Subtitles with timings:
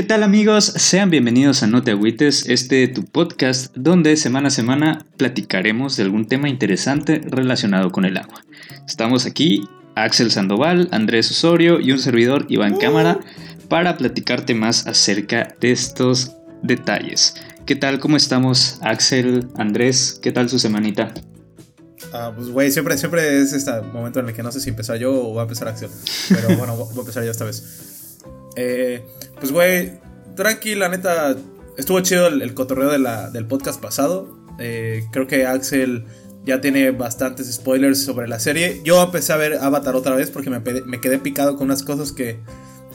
[0.00, 0.64] ¿Qué tal amigos?
[0.64, 6.04] Sean bienvenidos a No Te Agüites, este tu podcast donde semana a semana platicaremos de
[6.04, 8.42] algún tema interesante relacionado con el agua.
[8.88, 13.20] Estamos aquí, Axel Sandoval, Andrés Osorio y un servidor Iván Cámara
[13.68, 17.34] para platicarte más acerca de estos detalles.
[17.66, 18.00] ¿Qué tal?
[18.00, 18.78] ¿Cómo estamos?
[18.80, 21.12] Axel, Andrés, ¿qué tal su semanita?
[22.14, 24.96] Ah, pues güey, siempre, siempre es este momento en el que no sé si empezar
[24.96, 25.90] yo o va a empezar Axel.
[26.30, 27.99] Pero bueno, voy a empezar yo esta vez.
[28.56, 29.04] Eh,
[29.38, 29.92] pues, güey,
[30.36, 31.36] tranqui, la neta.
[31.76, 34.36] Estuvo chido el, cotorreo del podcast pasado.
[34.58, 36.04] Eh, creo que Axel
[36.44, 38.80] ya tiene bastantes spoilers sobre la serie.
[38.84, 42.12] Yo empecé a ver Avatar otra vez porque me, me quedé picado con unas cosas
[42.12, 42.40] que,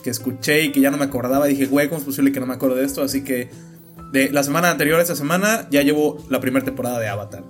[0.04, 1.48] que, escuché y que ya no me acordaba.
[1.48, 3.02] Dije, güey, ¿cómo es posible que no me acuerdo de esto?
[3.02, 3.50] Así que
[4.12, 7.44] de la semana anterior a esta semana ya llevo la primera temporada de Avatar.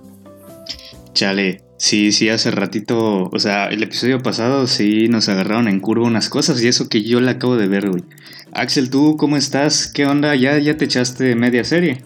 [1.16, 6.06] Chale, sí, sí, hace ratito, o sea, el episodio pasado sí nos agarraron en curva
[6.06, 8.04] unas cosas y eso que yo la acabo de ver, güey.
[8.52, 9.90] Axel, ¿tú cómo estás?
[9.90, 10.34] ¿Qué onda?
[10.34, 12.04] ¿Ya, ya te echaste media serie?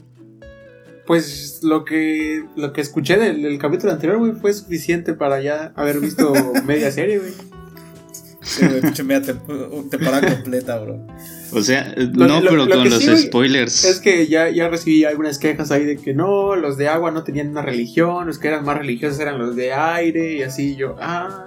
[1.09, 5.99] Pues lo que, lo que escuché del, capítulo anterior, güey, fue suficiente para ya haber
[5.99, 6.33] visto
[6.65, 7.33] media serie, güey.
[8.43, 8.63] Sí,
[9.03, 11.05] media temporada completa, bro.
[11.53, 13.85] O sea, no, pero con los spoilers.
[13.85, 17.25] Es que ya, ya recibí algunas quejas ahí de que no, los de agua no
[17.25, 20.97] tenían una religión, los que eran más religiosos eran los de aire y así yo,
[21.01, 21.47] ah.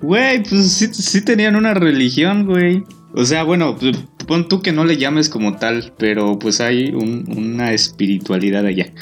[0.00, 2.82] Güey, pues sí, sí tenían una religión, güey.
[3.14, 6.90] O sea, bueno, pues, pon tú que no le llames como tal, pero pues hay
[6.90, 8.92] una espiritualidad allá.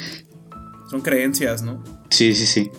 [0.89, 1.81] Son creencias, ¿no?
[2.09, 2.69] Sí, sí, sí.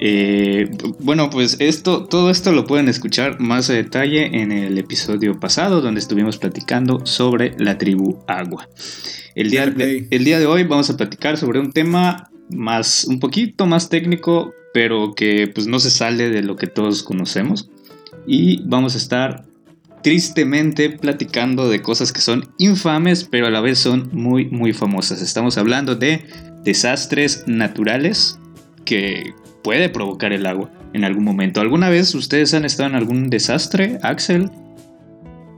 [0.00, 5.38] Eh, bueno, pues esto, todo esto lo pueden escuchar más a detalle en el episodio
[5.40, 8.68] pasado, donde estuvimos platicando sobre la tribu Agua.
[9.34, 13.18] El día, de, el día de hoy vamos a platicar sobre un tema más, un
[13.20, 17.70] poquito más técnico, pero que pues no se sale de lo que todos conocemos.
[18.26, 19.46] Y vamos a estar
[20.02, 25.22] tristemente platicando de cosas que son infames, pero a la vez son muy, muy famosas.
[25.22, 26.24] Estamos hablando de
[26.64, 28.38] desastres naturales
[28.84, 31.60] que puede provocar el agua en algún momento.
[31.60, 34.50] ¿Alguna vez ustedes han estado en algún desastre, Axel?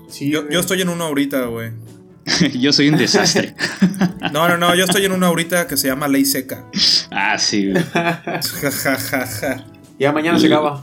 [0.08, 1.70] Sí, yo, estoy en uno ahorita, güey.
[2.58, 3.54] yo soy un desastre.
[4.32, 6.66] no, no, no, yo estoy en uno ahorita que se llama Ley Seca.
[7.10, 7.84] Ah, sí, güey.
[10.00, 10.82] Ya mañana se acaba.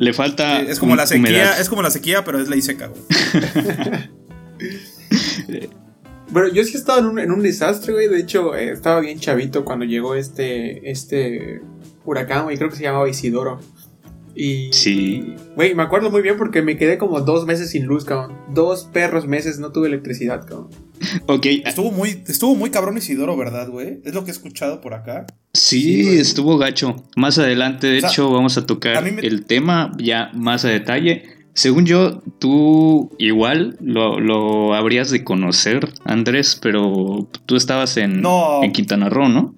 [0.00, 0.62] Le falta.
[0.62, 3.02] es como la sequía, es como la sequía, pero es ley seca, güey.
[6.30, 8.08] bueno, yo sí he estado en un, en un desastre, güey.
[8.08, 11.60] De hecho, eh, estaba bien chavito cuando llegó este, este
[12.04, 12.56] huracán, güey.
[12.56, 13.60] Creo que se llamaba Isidoro.
[14.34, 14.70] Y.
[14.72, 15.34] Sí.
[15.54, 18.36] Güey, me acuerdo muy bien porque me quedé como dos meses sin luz, cabrón.
[18.52, 20.70] Dos perros meses no tuve electricidad, cabrón.
[21.26, 21.46] Ok.
[21.64, 24.00] Estuvo muy, estuvo muy cabrón Isidoro, ¿verdad, güey?
[24.04, 25.26] Es lo que he escuchado por acá.
[25.52, 26.96] Sí, estuvo gacho.
[27.16, 31.24] Más adelante, de hecho, vamos a tocar el tema ya más a detalle.
[31.54, 38.24] Según yo, tú igual lo, habrías de conocer, Andrés, pero tú estabas en,
[38.62, 39.54] en Quintana Roo, ¿no?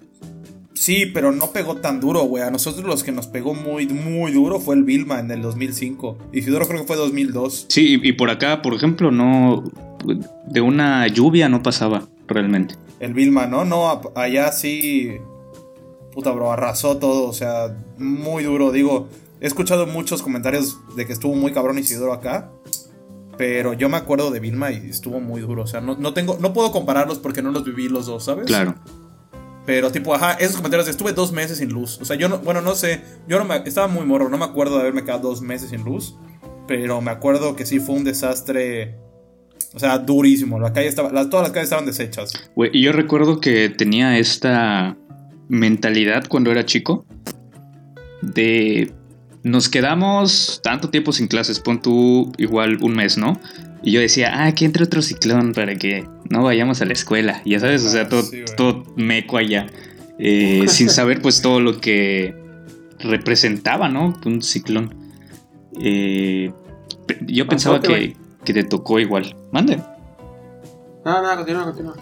[0.79, 2.43] Sí, pero no pegó tan duro, güey.
[2.43, 6.17] A nosotros los que nos pegó muy, muy duro fue el Vilma en el 2005.
[6.31, 7.65] Y Isidoro creo que fue 2002.
[7.69, 9.63] Sí, y, por acá, por ejemplo, no.
[10.45, 12.75] De una lluvia no pasaba realmente.
[12.99, 13.65] El Vilma, ¿no?
[13.65, 15.17] No, allá sí.
[16.13, 17.27] Puta, bro, arrasó todo.
[17.27, 18.71] O sea, muy duro.
[18.71, 19.09] Digo,
[19.41, 22.51] he escuchado muchos comentarios de que estuvo muy cabrón Isidoro acá.
[23.35, 25.63] Pero yo me acuerdo de Vilma y estuvo muy duro.
[25.63, 26.37] O sea, no, no tengo.
[26.39, 28.45] No puedo compararlos porque no los viví los dos, ¿sabes?
[28.45, 28.75] Claro.
[29.67, 31.99] Pero tipo, ajá, esos comentarios, estuve dos meses sin luz.
[32.01, 34.45] O sea, yo no, bueno, no sé, yo no me, estaba muy morro, no me
[34.45, 36.15] acuerdo de haberme quedado dos meses sin luz.
[36.69, 38.95] Pero me acuerdo que sí fue un desastre,
[39.73, 40.57] o sea, durísimo.
[40.57, 42.49] La calle estaba, todas las calles estaban deshechas.
[42.71, 44.95] y yo recuerdo que tenía esta
[45.49, 47.05] mentalidad cuando era chico
[48.21, 48.93] de
[49.43, 53.37] nos quedamos tanto tiempo sin clases, pon tú igual un mes, ¿no?
[53.83, 57.41] Y yo decía, ah, que entre otro ciclón para que no vayamos a la escuela.
[57.45, 58.23] Ya sabes, o sea, ah, todo,
[58.55, 59.67] todo meco allá.
[60.19, 62.35] Eh, sin saber pues todo lo que
[62.99, 64.13] representaba, ¿no?
[64.25, 64.95] Un ciclón.
[65.79, 66.51] Eh,
[67.21, 69.35] yo pensaba que, te tocó igual.
[69.51, 69.77] Mande.
[71.05, 71.95] No, no, continúa, continúa.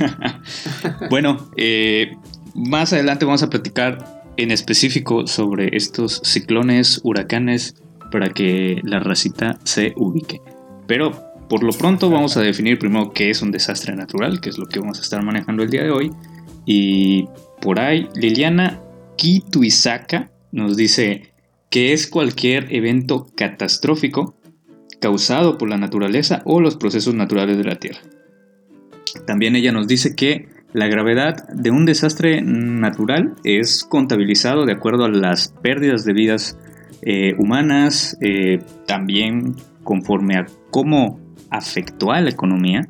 [1.10, 2.16] bueno, eh,
[2.54, 7.76] más adelante vamos a platicar en específico sobre estos ciclones, huracanes,
[8.10, 10.40] para que la racita se ubique.
[10.86, 11.12] Pero
[11.48, 14.66] por lo pronto vamos a definir primero qué es un desastre natural, que es lo
[14.66, 16.12] que vamos a estar manejando el día de hoy.
[16.64, 17.28] Y
[17.60, 18.80] por ahí Liliana
[19.16, 21.32] Kituizaka nos dice
[21.70, 24.36] que es cualquier evento catastrófico
[25.00, 28.00] causado por la naturaleza o los procesos naturales de la Tierra.
[29.26, 35.04] También ella nos dice que la gravedad de un desastre natural es contabilizado de acuerdo
[35.04, 36.58] a las pérdidas de vidas
[37.02, 41.20] eh, humanas, eh, también conforme a cómo
[41.50, 42.88] afectó a la economía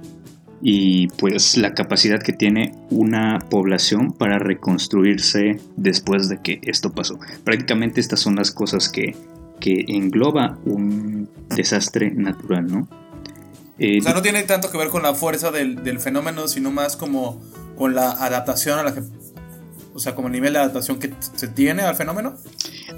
[0.63, 7.19] y pues la capacidad que tiene una población para reconstruirse después de que esto pasó.
[7.43, 9.17] Prácticamente estas son las cosas que,
[9.61, 12.89] que engloba un desastre natural, ¿no?
[13.79, 16.71] Eh, o sea, no tiene tanto que ver con la fuerza del, del, fenómeno, sino
[16.71, 17.41] más como
[17.77, 19.03] con la adaptación a la que...
[19.95, 22.37] O sea, como el nivel de adaptación que se tiene al fenómeno.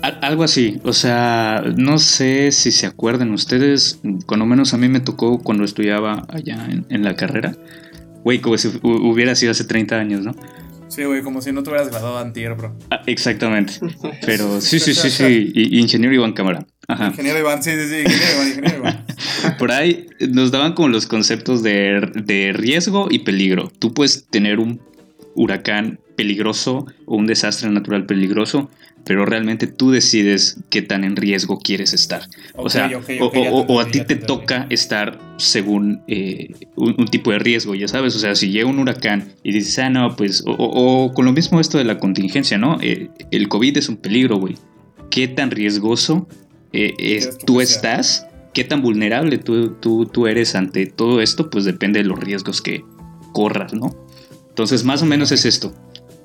[0.02, 5.00] Algo así, o sea, no sé si se acuerdan ustedes, cuando menos a mí me
[5.00, 7.56] tocó cuando estudiaba allá en, la carrera.
[8.22, 10.34] Güey, como si hubiera sido hace 30 años, ¿no?
[10.88, 12.76] Sí, güey, como si no te hubieras graduado antier, bro.
[12.90, 13.74] Ah, exactamente.
[14.26, 15.52] Pero sí, sí, sí, sí.
[15.72, 16.66] ingeniero Iván Cámara.
[16.86, 17.08] Ajá.
[17.08, 19.04] Ingeniero Iván, sí, sí, sí, ingeniero Iván, ingeniero Iván.
[19.58, 23.72] Por ahí nos daban como los conceptos de, de riesgo y peligro.
[23.78, 24.80] Tú puedes tener un
[25.34, 28.70] huracán peligroso o un desastre natural peligroso,
[29.04, 32.28] pero realmente tú decides qué tan en riesgo quieres estar.
[32.54, 32.90] o sea,
[33.20, 38.16] o, a ti te, toca estar según eh, un, tipo de riesgo, ya sabes.
[38.16, 41.60] O sea, si llega un huracán y dices, ah, no, pues, o, con lo mismo
[41.60, 42.78] esto de la contingencia, ¿no?
[42.80, 44.56] Eh, el COVID es un peligro, güey.
[45.10, 46.26] ¿Qué tan riesgoso
[46.72, 48.26] eh, es, tú estás?
[48.54, 51.50] ¿Qué tan vulnerable tú, tú, tú eres ante todo esto?
[51.50, 52.84] Pues depende de los riesgos que
[53.32, 53.94] corras, ¿no?
[54.48, 55.74] Entonces, más o menos es esto.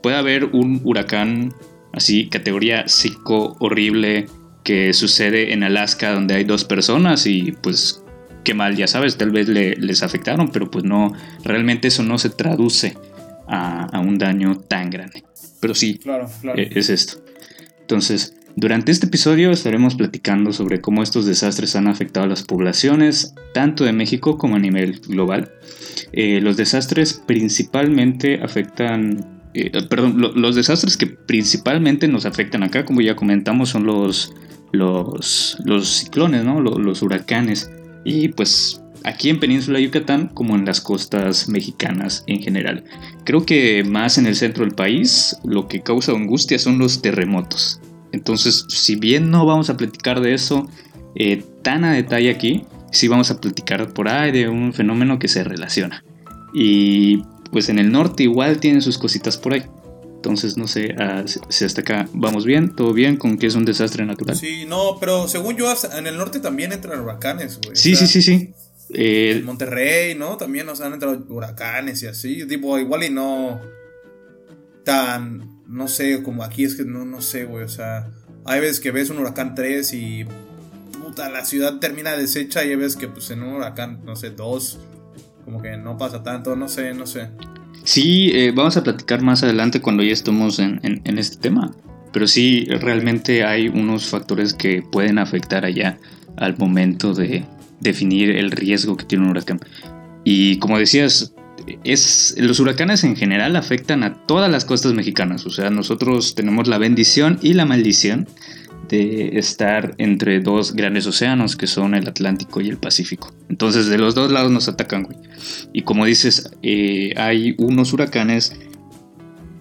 [0.02, 1.54] Puede haber un huracán
[1.94, 4.28] así, categoría psico horrible
[4.64, 8.04] que sucede en Alaska donde hay dos personas y pues
[8.44, 11.14] qué mal, ya sabes, tal vez les afectaron, pero pues no,
[11.44, 12.96] realmente eso no se traduce
[13.48, 15.24] a, un daño tan grande.
[15.60, 16.60] Pero sí, claro, claro.
[16.60, 17.22] E, es esto.
[17.82, 23.34] Entonces, durante este episodio estaremos platicando sobre cómo estos desastres han afectado a las poblaciones,
[23.54, 25.52] tanto de México como a nivel global.
[26.12, 33.02] Eh, los desastres principalmente afectan eh, perdón, los desastres que principalmente nos afectan acá, como
[33.02, 34.34] ya comentamos, son los,
[34.72, 36.60] los, los ciclones, ¿no?
[36.62, 37.72] los, huracanes.
[38.06, 42.84] Y pues aquí en Península Yucatán como en las costas mexicanas en general.
[43.26, 47.82] Creo que más en el centro del país lo que causa angustia son los terremotos.
[48.12, 50.68] Entonces, si bien no vamos a platicar de eso
[51.16, 55.28] eh, tan a detalle aquí, sí vamos a platicar por ahí de un fenómeno que
[55.28, 56.04] se relaciona.
[56.54, 59.64] Y pues en el norte igual tienen sus cositas por ahí.
[60.16, 63.64] Entonces no sé ah, si hasta acá vamos bien, todo bien con que es un
[63.64, 64.36] desastre natural.
[64.36, 67.76] Sí, no, pero según yo en el norte también entran huracanes, güey.
[67.76, 68.54] Sí, sí, sí, sí.
[68.90, 70.36] en Monterrey, ¿no?
[70.36, 72.46] También nos han entrado huracanes y así.
[72.48, 73.62] Tipo, igual y no
[74.84, 77.64] tan, no sé, como aquí es que no, no sé, güey.
[77.64, 78.12] O sea,
[78.44, 80.26] hay veces que ves un huracán 3 y
[81.02, 84.32] puta, la ciudad termina deshecha y hay veces que pues en un huracán, no sé,
[84.32, 84.80] 2
[85.50, 87.30] como que no pasa tanto, no sé, no sé.
[87.84, 91.72] Sí, eh, vamos a platicar más adelante cuando ya estemos en, este tema.
[92.14, 95.98] Pero sí, realmente hay unos factores que pueden afectar allá
[96.38, 97.46] al momento de
[97.80, 99.60] definir el riesgo que tiene un huracán.
[100.24, 101.34] Y como decías,
[101.84, 105.48] es, los huracanes en general afectan a todas las costas mexicanas.
[105.48, 108.28] O sea, nosotros tenemos la bendición y la maldición
[108.90, 113.34] de estar entre dos grandes océanos que son el Atlántico y el Pacífico.
[113.50, 115.18] Entonces de los dos lados nos atacan, güey.
[115.72, 118.60] Y como dices, eh, hay unos huracanes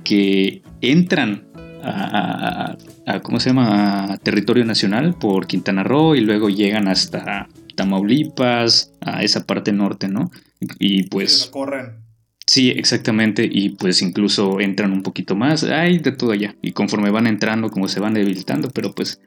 [0.03, 1.47] que entran
[1.83, 2.77] a,
[3.23, 4.19] ¿cómo se llama?
[4.23, 10.31] Territorio nacional por Quintana Roo y luego llegan hasta Tamaulipas, a esa parte norte, ¿no?
[10.79, 11.49] Y pues...
[11.53, 12.08] corren.
[12.49, 17.11] Sí, exactamente, y pues incluso entran un poquito más, hay de todo allá, y conforme
[17.11, 19.21] van entrando, como se van debilitando, pero pues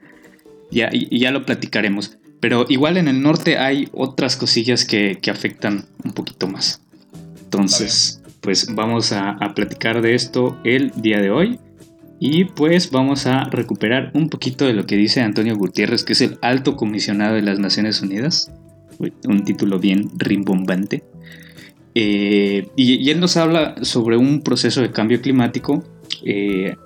[0.72, 2.18] ya, ya lo platicaremos.
[2.40, 6.80] Pero igual en el norte hay otras cosillas que, afectan un poquito más.
[7.44, 11.60] Entonces, pues vamos a, a platicar de esto el día de hoy.
[12.18, 16.20] Y pues vamos a recuperar un poquito de lo que dice Antonio Gutiérrez, que es
[16.22, 18.50] el alto comisionado de las Naciones Unidas.
[19.28, 21.04] Un título bien rimbombante.
[21.94, 25.84] Eh, y, él nos habla sobre un proceso de cambio climático
[26.24, 26.76] eh,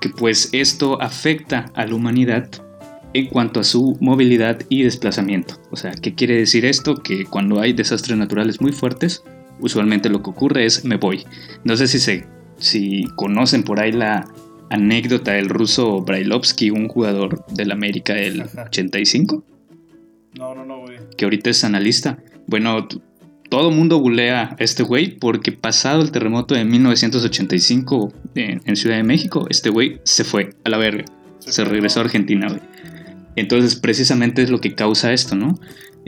[0.00, 2.48] que pues esto afecta a la humanidad
[3.14, 5.54] en cuanto a su movilidad y desplazamiento.
[5.70, 6.96] O sea, ¿qué quiere decir esto?
[6.96, 9.22] Que cuando hay desastres naturales muy fuertes,
[9.60, 11.24] usualmente lo que ocurre es me voy.
[11.64, 12.26] No sé si, se,
[12.58, 14.28] si conocen por ahí la
[14.70, 19.44] anécdota del ruso Brailovsky, un jugador del América del 85.
[20.38, 20.98] No, no, no, güey.
[21.16, 22.18] Que ahorita es analista.
[22.46, 22.86] Bueno,
[23.48, 29.02] todo mundo bulea a este güey porque pasado el terremoto de 1985 en, Ciudad de
[29.02, 31.04] México, este güey se fue a la verga.
[31.38, 32.60] Se, regresó a Argentina, güey.
[33.36, 35.58] Entonces, precisamente es lo que causa esto, ¿no?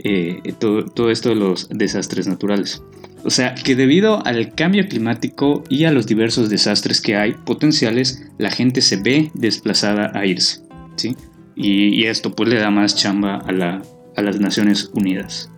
[0.03, 2.81] Eh, todo, todo, esto de los desastres naturales.
[3.23, 8.23] O sea, que debido al cambio climático y a los diversos desastres que hay potenciales,
[8.37, 10.61] la gente se ve desplazada a irse,
[10.95, 11.15] ¿sí?
[11.55, 13.81] Y, esto pues le da más chamba a, la,
[14.15, 15.51] a las Naciones Unidas.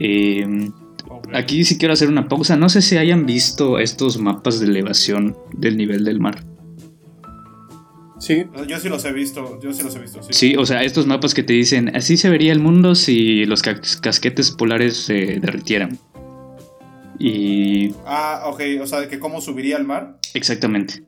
[0.00, 0.70] Eh,
[1.10, 1.28] Ok.
[1.34, 2.56] Aquí sí quiero hacer una pausa.
[2.56, 6.44] No sé si hayan visto estos mapas de elevación del nivel del mar.
[8.18, 8.44] Sí.
[8.66, 10.28] Yo sí los he visto, yo sí los he visto, sí.
[10.32, 13.62] Sí, o sea, estos mapas que te dicen, así se vería el mundo si los
[13.62, 15.98] cas- casquetes polares se derritieran.
[17.18, 20.18] Y Ah, ok, o sea, de que cómo subiría al mar.
[20.34, 21.04] exactamente.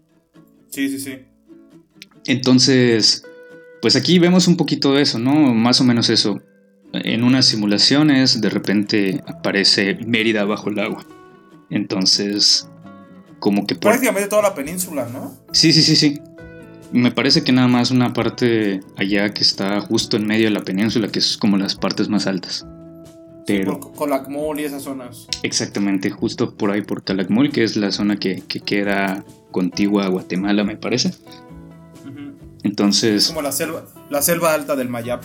[0.71, 1.19] Sí, sí, sí.
[2.27, 3.25] Entonces,
[3.83, 5.33] pues aquí vemos un poquito de eso, ¿no?
[5.55, 6.41] Más o menos eso.
[6.93, 11.05] En unas simulaciones, de repente aparece Mérida bajo el agua.
[11.71, 12.69] Entonces,
[13.39, 13.75] como que.
[13.77, 15.35] Prácticamente toda la península, ¿no?
[15.53, 16.21] Sí, sí, sí, sí.
[16.93, 20.63] Me parece que nada más una parte allá que está justo en medio de la
[20.63, 22.67] península, que es como las partes más altas.
[23.47, 25.27] Pero, Por Colacmol y esas zonas.
[25.43, 30.09] exactamente, justo por ahí, por Calakmul, que es la zona que, que queda contigua a
[30.09, 31.15] Guatemala, me parece.
[32.63, 35.23] Entonces, Como la selva, la selva alta del Mayap.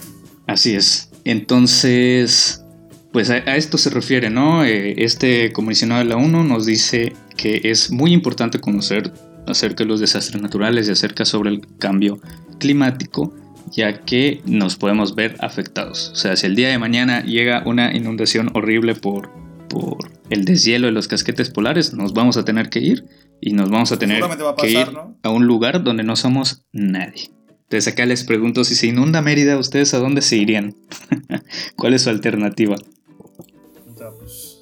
[0.47, 1.09] Así es.
[1.25, 2.63] Entonces,
[3.11, 4.63] pues a, a esto se refiere, ¿no?
[4.63, 9.11] Eh, este comisionado de la ONU nos dice que es muy importante conocer
[9.47, 12.19] acerca de los desastres naturales y acerca sobre el cambio
[12.59, 13.33] climático,
[13.71, 16.11] ya que nos podemos ver afectados.
[16.13, 19.29] O sea, si el día de mañana llega una inundación horrible por,
[19.67, 23.05] por el deshielo de los casquetes polares, nos vamos a tener que ir
[23.41, 25.17] y nos vamos a tener Seguramente va a que ir ¿no?
[25.21, 27.29] a un lugar donde no somos nadie.
[27.65, 30.75] Entonces acá les pregunto si se inunda Mérida, ¿ustedes a dónde se irían?
[31.75, 32.75] ¿Cuál es su alternativa?
[34.19, 34.61] Pues,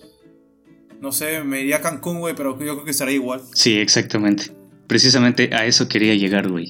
[1.01, 3.41] No sé, me iría a Cancún, güey, pero yo creo que estaría igual.
[3.53, 4.51] Sí, exactamente.
[4.87, 6.69] Precisamente a eso quería llegar, güey.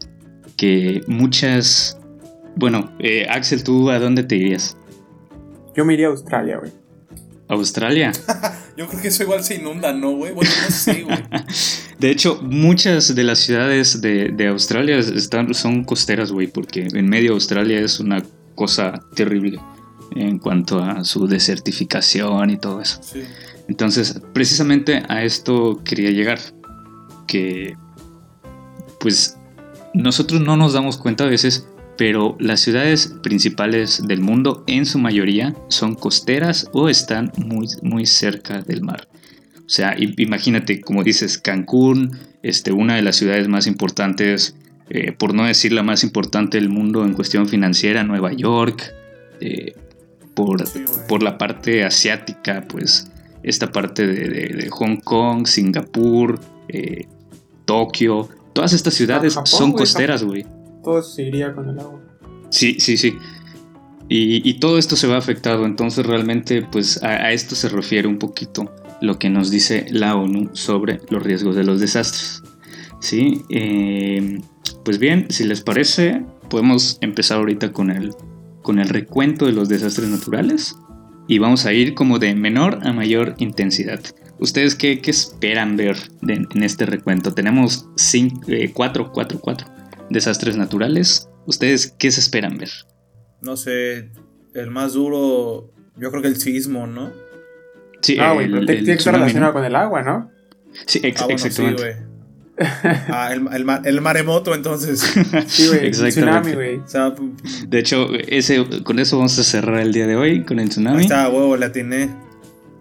[0.58, 2.00] Que muchas...
[2.56, 4.76] Bueno, eh, Axel, ¿tú a dónde te irías?
[5.76, 6.72] Yo me iría a Australia, güey.
[7.48, 8.12] ¿Australia?
[8.78, 10.34] Yo creo que eso igual se inunda, ¿no, güey?
[10.34, 11.18] Bueno, no sé, güey.
[12.00, 17.08] De hecho, muchas de las ciudades de, de Australia están, son costeras, güey, porque en
[17.08, 18.24] medio de Australia es una
[18.56, 19.60] cosa terrible
[20.16, 23.00] en cuanto a su desertificación y todo eso.
[23.02, 23.22] Sí.
[23.68, 26.40] Entonces, precisamente a esto quería llegar.
[27.28, 27.76] Que,
[29.00, 29.38] pues,
[29.94, 35.00] nosotros no nos damos cuenta a veces, pero las ciudades principales del mundo, en su
[35.00, 39.08] mayoría, son costeras o están muy, muy cerca del mar.
[39.66, 44.56] O sea, imagínate, como dices, Cancún, este, una de las ciudades más importantes,
[44.90, 48.94] eh, por no decir la más importante del mundo en cuestión financiera, Nueva York,
[49.40, 49.74] eh,
[50.34, 50.64] por,
[51.08, 53.10] por la parte asiática, pues
[53.44, 57.08] esta parte de, de- de Hong Kong, Singapur, eh,
[57.66, 60.46] Tokio, todas estas ciudades Japón, son costeras, güey.
[60.84, 62.02] Todo se iría con el agua.
[62.50, 63.18] Sí, sí, sí.
[64.10, 68.08] Y, y todo esto se va afectado, entonces realmente pues a, a esto se refiere
[68.08, 68.70] un poquito
[69.04, 72.42] lo que nos dice la ONU sobre los riesgos de los desastres.
[73.02, 74.40] Sí, eh,
[74.86, 78.14] pues bien, si les parece, podemos empezar ahorita con el,
[78.62, 80.76] con el recuento de los desastres naturales
[81.28, 84.00] y vamos a ir como de menor a mayor intensidad.
[84.40, 87.34] ¿Ustedes qué, esperan ver de- en este recuento?
[87.34, 89.68] Tenemos cinco, eh, cuatro, cuatro, cuatro
[90.10, 91.28] desastres naturales.
[91.46, 92.70] ¿Ustedes qué se esperan ver?
[93.42, 94.12] No sé,
[94.54, 97.12] el más duro, yo creo que el sismo, ¿no?
[98.04, 99.58] Sí, Ah, güey, el- pero tiene que estar relacionado ¿no?
[99.58, 100.30] con el agua, ¿no?
[100.86, 101.82] Sí, ex- Ah, bueno, sí, exactamente.
[101.82, 102.14] güey.
[103.10, 105.00] Ah, el, el, el maremoto, entonces.
[105.48, 105.86] Sí, güey.
[105.88, 105.92] el.
[105.92, 106.76] Tsunami, güey.
[106.78, 107.24] O sea, p-
[107.68, 110.70] de hecho, ese, con eso vamos a cerrar el día de hoy, con el ahí
[110.70, 111.02] tsunami.
[111.02, 112.10] está, huevo, le atiné.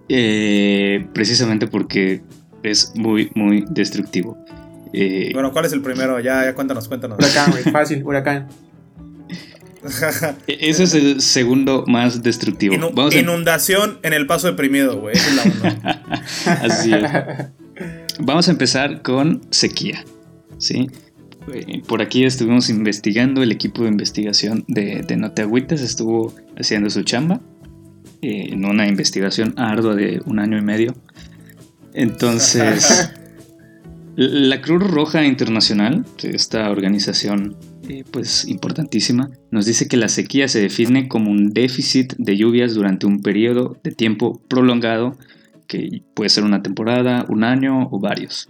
[0.09, 2.23] Eh, precisamente porque
[2.63, 4.37] es muy, muy destructivo.
[4.93, 6.21] Eh, Bueno, ¿cuál es el primero?
[6.21, 7.19] Ya, ya cuéntanos, cuéntanos.
[7.19, 7.63] Huracán, güey.
[7.65, 8.49] Fácil, huracán.
[10.47, 12.75] e- ese es el segundo más destructivo.
[12.75, 15.17] Inu- Vamos a- Inundación en el paso deprimido, güey.
[15.17, 16.03] Esa es la.
[16.63, 17.03] Así es.
[18.21, 20.05] Vamos a empezar con sequía.
[20.59, 20.89] ¿sí?
[21.53, 26.33] Eh, Por aquí estuvimos investigando, el equipo de investigación de, de No Te Agüites estuvo
[26.57, 27.41] haciendo su chamba
[28.21, 30.95] eh, en una investigación ardua de un año y medio.
[31.95, 33.11] Entonces,
[34.17, 37.57] la Cruz Roja Internacional, esta organización
[38.11, 43.07] pues importantísima, nos dice que la sequía se define como un déficit de lluvias durante
[43.07, 45.17] un periodo de tiempo prolongado
[45.67, 48.49] que puede ser una temporada, un año o varios,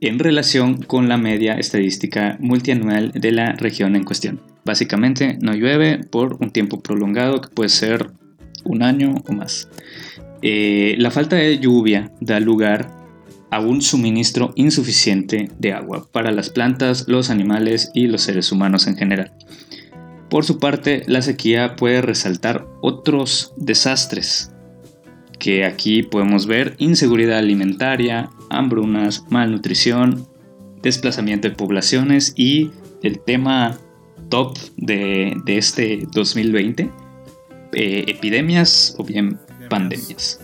[0.00, 4.40] en relación con la media estadística multianual de la región en cuestión.
[4.64, 8.12] Básicamente no llueve por un tiempo prolongado que puede ser
[8.64, 9.68] un año o más.
[10.42, 13.03] Eh, la falta de lluvia da lugar
[13.54, 18.88] a un suministro insuficiente de agua para las plantas, los animales y los seres humanos
[18.88, 19.32] en general.
[20.28, 24.50] Por su parte, la sequía puede resaltar otros desastres
[25.38, 30.26] que aquí podemos ver inseguridad alimentaria, hambrunas, malnutrición,
[30.82, 32.72] desplazamiento de poblaciones y
[33.04, 33.78] el tema
[34.30, 36.90] top de, de este 2020,
[37.72, 39.38] eh, epidemias o bien
[39.70, 40.40] pandemias.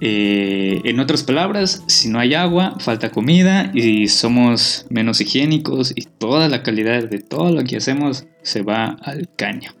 [0.00, 6.02] Eh, en otras palabras, si no hay agua, falta comida y somos menos higiénicos y
[6.18, 9.72] toda la calidad de todo lo que hacemos se va al caño.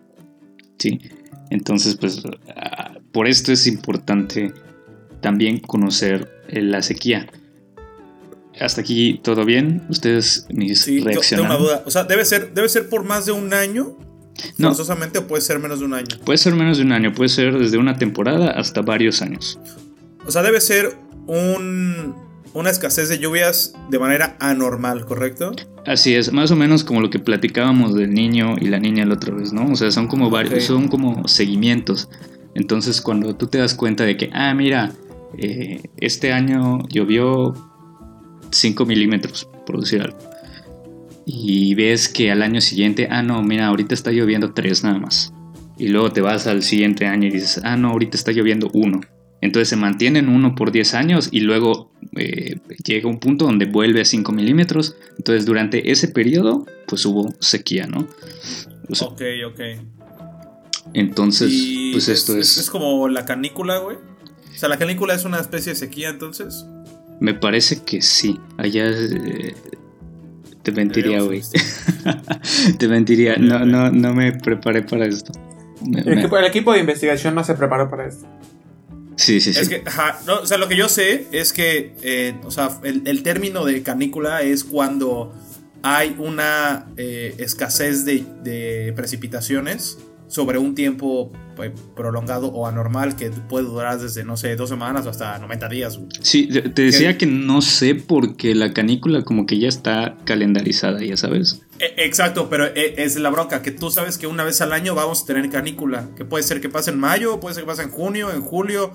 [0.78, 1.00] ¿sí?
[1.50, 2.22] Entonces, pues
[2.56, 4.52] ah, por esto es importante
[5.20, 7.26] también conocer eh, la sequía.
[8.58, 9.82] Hasta aquí todo bien.
[9.90, 11.46] Ustedes mis Sí, yo tengo reaccionan.
[11.46, 11.82] una duda.
[11.84, 13.98] O sea, ¿debe ser, ¿debe ser por más de un año?
[14.58, 14.68] No.
[14.68, 16.16] Forzosamente o puede ser menos de un año.
[16.24, 19.58] Puede ser menos de un año, puede ser desde una temporada hasta varios años.
[20.26, 22.14] O sea, debe ser un,
[22.52, 25.52] una escasez de lluvias de manera anormal, ¿correcto?
[25.86, 29.14] Así es, más o menos como lo que platicábamos del niño y la niña la
[29.14, 29.70] otra vez, ¿no?
[29.70, 32.08] O sea, son como varios, son como seguimientos.
[32.54, 34.92] Entonces, cuando tú te das cuenta de que, ah, mira,
[35.38, 37.54] eh, este año llovió
[38.50, 40.18] 5 milímetros, por decir algo.
[41.24, 45.32] Y ves que al año siguiente, ah, no, mira, ahorita está lloviendo 3 nada más.
[45.78, 49.00] Y luego te vas al siguiente año y dices, ah, no, ahorita está lloviendo 1.
[49.46, 54.02] Entonces se mantienen 1 por 10 años y luego eh, llega un punto donde vuelve
[54.02, 54.96] a 5 milímetros.
[55.16, 58.06] Entonces durante ese periodo, pues hubo sequía, ¿no?
[58.88, 59.60] O sea, Ok, ok.
[60.94, 63.96] entonces, Y pues esto es, Es como la canícula, güey.
[63.96, 66.64] O sea, la canícula es una especie de sequía, entonces.
[67.20, 68.38] Me parece que sí.
[68.58, 69.54] Allá eh,
[70.62, 71.42] te mentiría, güey.
[72.78, 73.36] te mentiría.
[73.36, 75.32] No, no, no me preparé para esto.
[75.86, 78.26] Me- El me- equipo, el equipo de investigación no se preparó para esto.
[79.16, 79.60] Sí, sí, sí.
[79.60, 79.82] Es que,
[80.28, 84.42] o sea, lo que yo sé es que, eh, o sea, el, término de canícula
[84.42, 85.34] es cuando
[85.82, 91.32] hay una eh, escasez de, precipitaciones sobre un tiempo
[91.94, 95.98] prolongado o anormal que puede durar desde, no sé, dos semanas o hasta 90 días.
[96.22, 101.16] Sí, te decía que no sé porque la canícula como que ya está calendarizada, ya
[101.16, 101.62] sabes.
[101.78, 104.94] E- Exacto, pero e- es la bronca, que tú sabes que una vez al año
[104.94, 107.82] vamos a tener canícula, que puede ser que pase en mayo, puede ser que pase
[107.82, 108.92] en junio, en julio,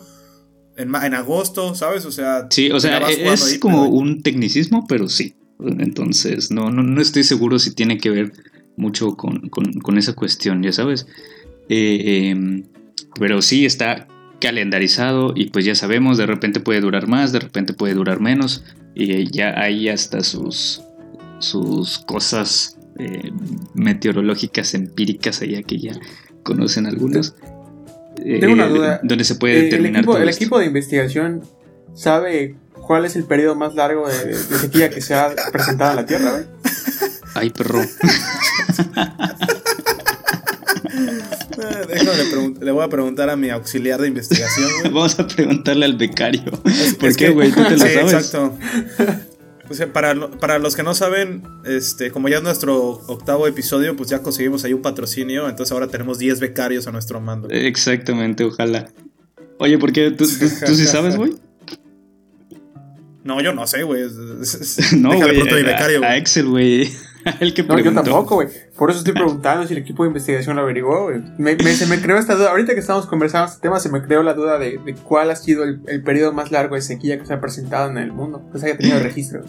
[0.77, 2.05] en, en agosto, ¿sabes?
[2.05, 5.36] O sea, Sí, o sea, jugando es ahí, como pero- un tecnicismo, pero sí.
[5.79, 8.31] Entonces, no, no, no estoy seguro si tiene que ver
[8.77, 11.05] mucho con, con- con esa cuestión, ya sabes.
[11.73, 12.63] Eh, eh,
[13.17, 14.07] pero sí está
[14.41, 18.65] calendarizado y pues ya sabemos, de repente puede durar más, de repente puede durar menos.
[18.93, 20.81] Y ya hay hasta sus,
[21.39, 23.31] sus cosas eh,
[23.73, 25.93] meteorológicas empíricas allá que ya
[26.43, 27.36] conocen algunos.
[28.17, 28.99] Tengo una eh, duda.
[29.01, 31.43] Donde se puede Eh, el determinar equipo, todo el equipo de investigación
[31.93, 35.95] sabe cuál es el periodo más largo de, de sequía que se ha presentado en
[35.95, 36.43] la Tierra.
[37.34, 37.81] Ay, perro.
[41.88, 44.67] Déjame le, voy a preguntar a mi auxiliar de investigación.
[44.82, 44.84] güey.
[44.93, 46.43] Vamos a preguntarle al becario.
[46.65, 47.52] Es- ¿Por es qué, güey?
[47.52, 48.13] ¿Tú te lo sí, sabes?
[48.13, 48.58] Exacto.
[49.69, 53.95] O sea, para, para los que no saben, este, como ya es nuestro octavo episodio,
[53.95, 57.47] pues ya conseguimos ahí un patrocinio, entonces ahora tenemos 10 becarios a nuestro mando.
[57.50, 58.89] Exactamente, ojalá.
[59.60, 60.12] Oye, ¿por qué?
[60.12, 61.36] ¿Tú, tú, tú sí sabes, güey?
[63.24, 64.04] No, yo no sé, güey.
[64.97, 65.36] No, déjale güey.
[65.36, 66.17] pronto a mi A, becario, a güey.
[66.19, 66.91] Excel, güey.
[67.39, 68.47] El que No, yo tampoco, güey.
[68.77, 71.21] Por eso estoy preguntando si el equipo de investigación lo averiguó, güey.
[71.38, 72.49] Me, me- se me creó esta duda.
[72.51, 75.36] Ahorita que estamos conversando este tema, se me creó la duda de, de cuál ha
[75.36, 78.41] sido el, el periodo más largo de sequía que se ha presentado en el mundo.
[78.51, 79.43] Que se haya tenido registro.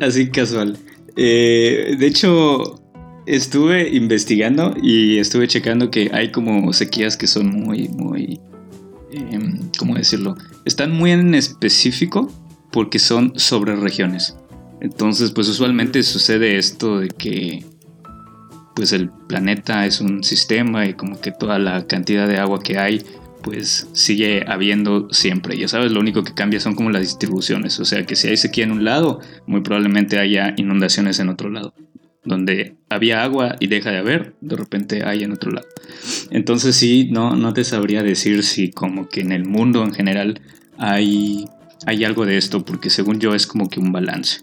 [0.00, 0.76] Así casual.
[1.16, 2.80] Eh, de hecho,
[3.26, 8.40] estuve investigando y estuve checando que hay como sequías que son muy, muy...
[9.12, 10.36] em, ¿Cómo decirlo?
[10.64, 12.30] Están muy en específico
[12.72, 14.36] porque son sobre regiones.
[14.84, 17.64] Entonces, pues usualmente sucede esto de que
[18.76, 22.76] pues el planeta es un sistema y como que toda la cantidad de agua que
[22.76, 23.02] hay
[23.42, 25.56] pues sigue habiendo siempre.
[25.56, 27.80] Ya sabes, lo único que cambia son como las distribuciones.
[27.80, 31.48] O sea que si hay sequía en un lado, muy probablemente haya inundaciones en otro
[31.48, 31.72] lado.
[32.22, 35.66] Donde había agua y deja de haber, de repente hay en otro lado.
[36.30, 40.42] Entonces sí, no, no te sabría decir si como que en el mundo en general
[40.76, 41.46] hay,
[41.86, 44.42] hay algo de esto, porque según yo es como que un balance.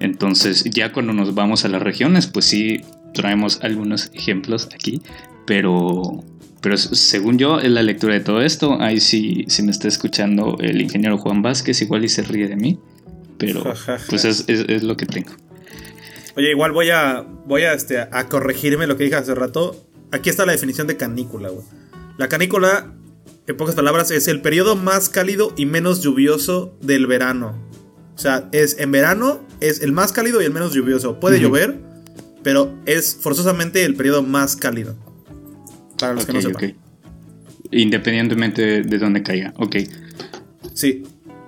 [0.00, 2.80] Entonces ya cuando nos vamos a las regiones, pues sí
[3.14, 5.00] traemos algunos ejemplos aquí,
[5.46, 6.24] pero,
[6.60, 10.56] pero según yo, en la lectura de todo esto, ahí sí, si me está escuchando
[10.60, 12.78] el ingeniero Juan Vázquez, igual y se ríe de mí,
[13.38, 13.62] pero
[14.08, 15.30] pues es, es- es lo que tengo.
[16.36, 19.76] Oye, igual voy a, voy a, este, a corregirme lo que dije hace rato.
[20.10, 21.64] Aquí está la definición de canícula, güey.
[22.18, 22.92] La canícula,
[23.46, 27.54] en pocas palabras, es el periodo más cálido y menos lluvioso del verano.
[28.16, 31.20] O sea, es en verano es el más cálido y el menos lluvioso.
[31.20, 31.78] Puede llover,
[32.42, 34.96] pero es forzosamente el periodo más cálido.
[35.98, 36.74] Para los que no sepan.
[37.70, 39.76] Independientemente de, de dónde caiga, ok.
[40.74, 41.04] Sí,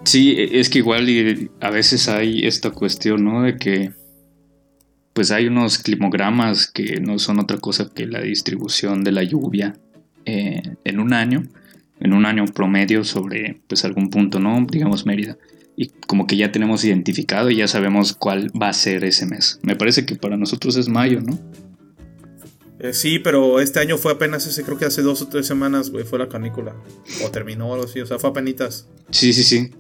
[0.06, 3.42] Sí, es que igual y a veces hay esta cuestión, ¿no?
[3.42, 3.90] De que
[5.12, 9.76] pues hay unos climogramas que no son otra cosa que la distribución de la lluvia
[10.24, 11.42] eh, en un año.
[11.98, 14.64] en un año promedio sobre pues algún punto, ¿no?
[14.70, 15.36] Digamos Mérida.
[15.76, 19.60] Y como que ya tenemos identificado y ya sabemos cuál va a ser ese mes.
[19.62, 21.38] Me parece que para nosotros es mayo, ¿no?
[22.78, 25.90] Eh, sí, pero este año fue apenas ese, creo que hace dos o tres semanas,
[25.90, 26.74] güey, fue la canícula.
[27.24, 28.86] O terminó o algo así, o sea, fue apenas.
[29.10, 29.70] Sí, sí, sí.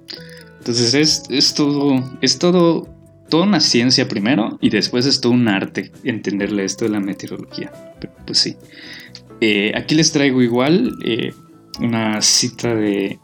[0.58, 2.88] Entonces es, es todo, es todo,
[3.28, 7.72] toda una ciencia primero y después es todo un arte entenderle esto de la meteorología.
[8.00, 8.56] Pero, pues sí.
[9.40, 11.32] Eh, aquí les traigo igual eh,
[11.80, 13.18] una cita de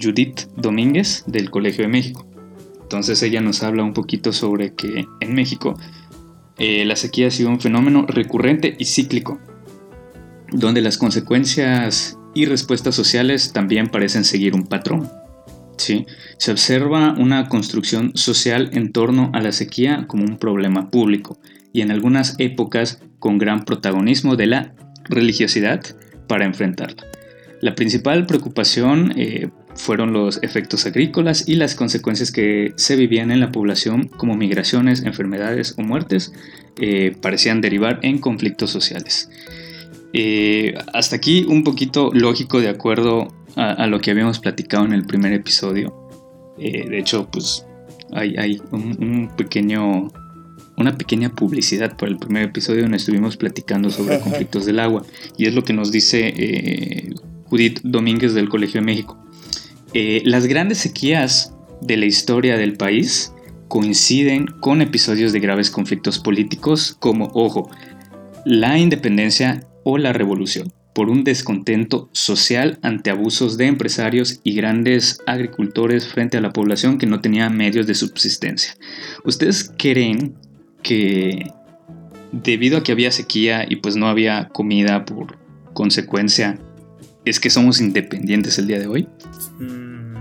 [0.00, 2.26] Judith Domínguez del Colegio de México.
[2.82, 5.74] Entonces ella nos habla un poquito sobre que en México
[6.58, 9.40] eh, la sequía ha sido un fenómeno recurrente y cíclico,
[10.50, 15.08] donde las consecuencias y respuestas sociales también parecen seguir un patrón.
[15.78, 16.06] ¿sí?
[16.38, 21.38] Se observa una construcción social en torno a la sequía como un problema público
[21.72, 24.74] y en algunas épocas con gran protagonismo de la
[25.08, 25.82] religiosidad
[26.28, 27.11] para enfrentarla.
[27.62, 33.38] La principal preocupación eh, fueron los efectos agrícolas y las consecuencias que se vivían en
[33.38, 36.32] la población como migraciones, enfermedades o muertes
[36.80, 39.30] eh, parecían derivar en conflictos sociales.
[40.12, 45.04] Eh, hasta aquí un poquito lógico de acuerdo a, lo que habíamos platicado en el
[45.04, 45.94] primer episodio.
[46.58, 47.64] De hecho, pues
[48.12, 50.10] hay, un, pequeño,
[50.76, 55.04] una pequeña publicidad por el primer episodio donde estuvimos platicando sobre conflictos del agua.
[55.36, 56.34] Y es lo que nos dice
[57.52, 59.22] Judith Domínguez del Colegio de México.
[59.92, 63.34] Eh, las grandes sequías de la historia del país
[63.68, 67.70] coinciden con episodios de graves conflictos políticos como, ojo,
[68.46, 75.18] la independencia o la revolución, por un descontento social ante abusos de empresarios y grandes
[75.26, 78.76] agricultores frente a la población que no tenía medios de subsistencia.
[79.24, 80.36] ¿Ustedes creen
[80.82, 81.52] que
[82.32, 85.36] debido a que había sequía y pues no había comida por
[85.74, 86.58] consecuencia,
[87.24, 89.08] es que somos independientes el día de hoy?
[89.58, 90.14] Mm,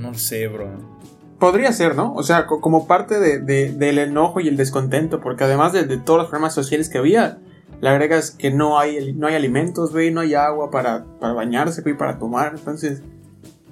[0.00, 0.98] no sé, bro.
[1.38, 2.14] Podría ser, ¿no?
[2.14, 6.52] O sea, como parte del enojo y el descontento, porque además de, todos los problemas
[6.52, 7.38] sociales que había,
[7.80, 11.82] le agregas que no hay, no hay alimentos, güey, no hay agua para, para bañarse,
[11.82, 12.54] güey, para tomar.
[12.56, 13.02] Entonces,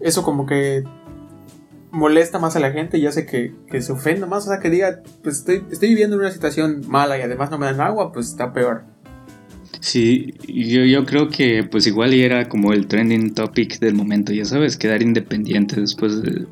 [0.01, 0.85] eso como que
[1.91, 4.47] molesta más a la gente y hace que, que se ofenda más.
[4.47, 7.59] O sea, que diga, pues estoy, estoy viviendo en una situación mala y además no
[7.59, 8.85] me dan agua, pues está peor.
[9.81, 14.33] Sí, yo, yo creo que pues igual y era como el trending topic del momento,
[14.33, 16.47] ya sabes, quedar independiente después de,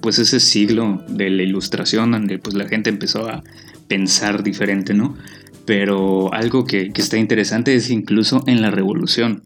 [0.00, 3.42] pues, ese siglo de la ilustración donde pues la gente empezó a
[3.88, 5.16] pensar diferente, ¿no?
[5.64, 9.42] Pero algo que, que está interesante es incluso en la revolución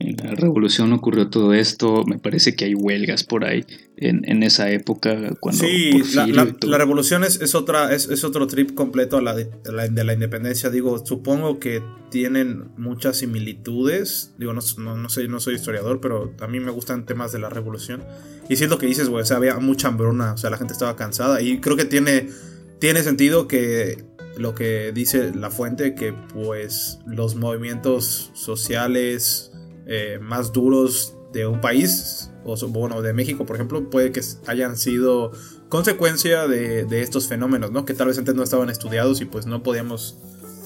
[0.00, 3.66] en la revolución ocurrió todo esto, me parece que hay huelgas por ahí
[3.98, 5.62] en, esa época cuando...
[5.62, 11.04] Sí, la, revolución es, otra, es, otro trip completo a la de, la, independencia, digo,
[11.04, 14.62] supongo que tienen muchas similitudes, digo, no,
[14.96, 18.02] no, sé, no soy historiador, pero a mí me gustan temas de la revolución,
[18.48, 20.56] y si es lo que dices, güey, o sea, había mucha hambruna, o sea, la
[20.56, 22.30] gente estaba cansada, y creo que tiene,
[22.78, 24.02] tiene sentido que
[24.38, 29.49] lo que dice la fuente, que pues los movimientos sociales,
[29.92, 34.76] eh, más duros de un país, o bueno, de México, por ejemplo, puede que hayan
[34.76, 35.32] sido
[35.68, 37.84] consecuencia de, estos fenómenos, ¿no?
[37.84, 40.16] Que tal vez antes no estaban estudiados y pues no podíamos,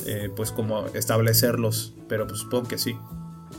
[0.06, 2.96] eh, pues como establecerlos, pero pues supongo que sí.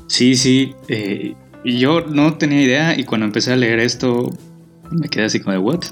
[0.05, 1.33] Sí, sí, eh,
[1.65, 4.29] yo no tenía idea y cuando empecé a leer esto
[4.91, 5.83] me quedé así como de what,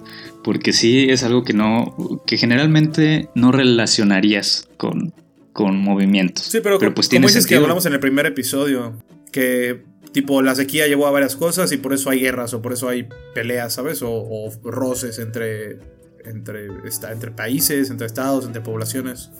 [0.43, 5.15] porque sí es algo que no, que generalmente no relacionarías con,
[5.51, 6.45] con movimientos.
[6.45, 8.93] Sí, pero, pues como dices que hablamos en el primer episodio,
[9.34, 12.72] que tipo la sequía llevó a varias cosas y por eso hay guerras o por
[12.72, 14.00] eso hay peleas, ¿sabes?
[14.02, 15.80] O, roces entre,
[16.24, 16.67] entre,
[17.12, 19.32] entre países, entre estados, entre poblaciones.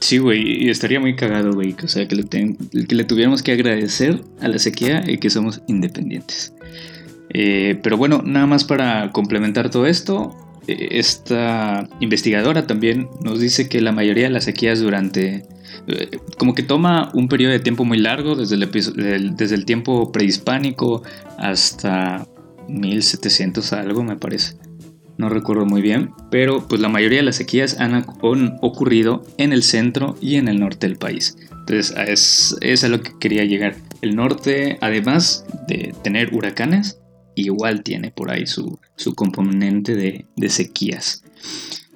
[0.00, 3.52] Sí, güey, y estaría muy cagado, güey, o sea, que le, que le tuviéramos que
[3.52, 6.52] agradecer a la sequía y que somos independientes.
[7.30, 10.34] Eh, pero bueno, nada más para complementar todo esto,
[10.66, 15.44] eh, esta investigadora también nos dice que la mayoría de las sequías durante
[16.38, 21.02] como que toma un periodo de tiempo muy largo, desde el, desde el tiempo prehispánico
[21.38, 22.26] hasta
[22.68, 24.56] 1700 algo, me parece.
[25.16, 28.06] No recuerdo muy bien, pero pues la mayoría de las sequías han,
[28.60, 31.36] ocurrido en el centro y en el norte del país.
[31.50, 33.74] Entonces es, es a lo que quería llegar.
[34.00, 37.00] El norte, además de tener huracanes,
[37.34, 41.24] igual tiene por ahí su, su componente de, sequías.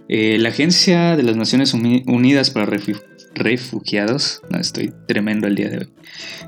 [0.08, 2.66] Eh, la Agencia de las Naciones Unidas para
[3.34, 5.88] refugiados, no estoy tremendo el día de hoy,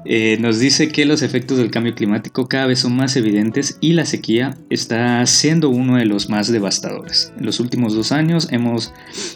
[0.04, 3.92] eh, nos dice que los efectos del cambio climático cada vez son más evidentes y
[3.92, 7.32] la sequía está siendo uno de los más devastadores.
[7.38, 8.92] En los últimos dos años hemos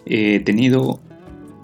[0.06, 1.00] eh, tenido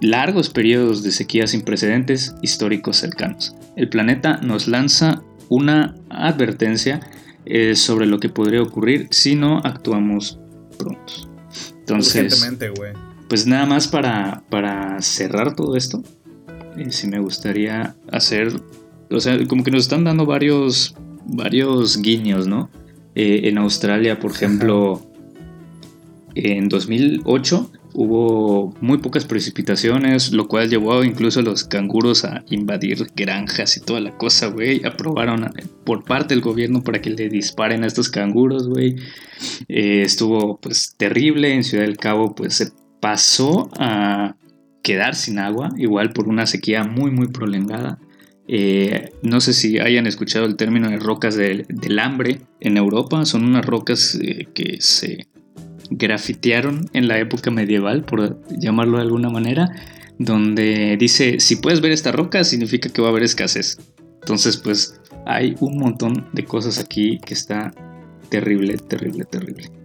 [0.01, 3.55] largos periodos de sequía sin precedentes históricos cercanos.
[3.75, 6.99] El planeta nos lanza una advertencia
[7.45, 10.39] eh, sobre lo que podría ocurrir si no actuamos
[10.77, 11.13] pronto.
[11.79, 12.49] Entonces,
[13.27, 16.03] pues nada más para, para cerrar todo esto,
[16.77, 18.51] eh, si me gustaría hacer,
[19.09, 22.69] o sea, como que nos están dando varios, varios guiños, ¿no?
[23.15, 25.01] Eh, en Australia, por ejemplo,
[26.35, 33.07] en 2008 hubo muy pocas precipitaciones, lo cual llevó incluso a los canguros a invadir
[33.15, 34.85] granjas y toda la cosa, güey.
[34.85, 35.49] Aprobaron
[35.85, 38.97] por parte del gobierno para que le disparen a estos canguros, güey.
[39.69, 41.53] Eh, estuvo pues terrible.
[41.53, 42.71] En Ciudad del Cabo pues se
[43.05, 44.35] pasó a
[44.81, 47.99] quedar sin agua, igual por una sequía muy muy prolongada.
[48.47, 51.67] Eh, no sé si hayan escuchado el término de rocas del,
[51.99, 53.23] hambre en Europa.
[53.25, 55.27] Son unas rocas eh, que se
[55.91, 59.69] grafitearon en la época medieval, por llamarlo de alguna manera,
[60.17, 63.77] donde dice, si puedes ver esta roca, significa que va a haber escasez.
[64.21, 67.71] Entonces, pues hay un montón de cosas aquí que está
[68.29, 69.84] terrible, terrible, terrible.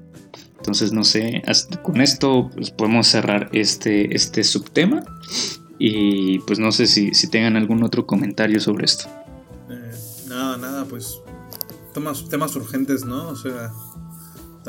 [0.61, 1.43] Entonces, no sé,
[1.83, 5.03] con esto pues, podemos cerrar este, este subtema.
[5.79, 9.09] Y pues no sé si, si tengan algún otro comentario sobre esto.
[9.71, 9.91] Eh,
[10.29, 11.19] nada, nada, pues
[11.95, 13.29] temas, temas urgentes, ¿no?
[13.29, 13.73] O sea,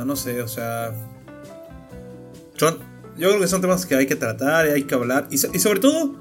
[0.06, 0.94] no sé, o sea,
[2.58, 5.28] yo creo que son temas que hay que tratar y hay que hablar.
[5.32, 6.16] Y, sobre todo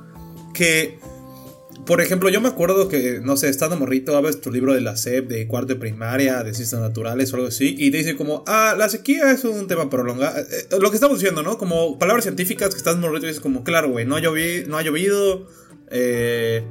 [0.55, 0.99] que,
[1.87, 4.97] por ejemplo, yo me acuerdo que, no sé, estando morrito, abres tu libro de la
[4.97, 8.45] SEP, de cuarto de primaria, de ciencias naturales o algo así, y te dice como,
[8.47, 10.39] ah, la sequía es un tema prolongado.
[10.39, 11.59] Eh, eh, lo que estamos diciendo, ¿no?
[11.59, 15.47] Como palabras científicas que estás morrito y dices como, claro, güey, no, no ha llovido,
[15.91, 16.65] eh,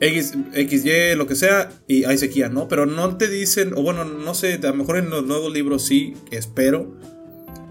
[0.00, 2.68] X, XY, lo que sea, y hay sequía, ¿no?
[2.68, 5.84] Pero no te dicen, o bueno, no sé, a lo mejor en los nuevos libros
[5.84, 6.96] sí, espero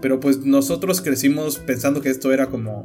[0.04, 2.84] pero pues nosotros crecimos pensando que esto era como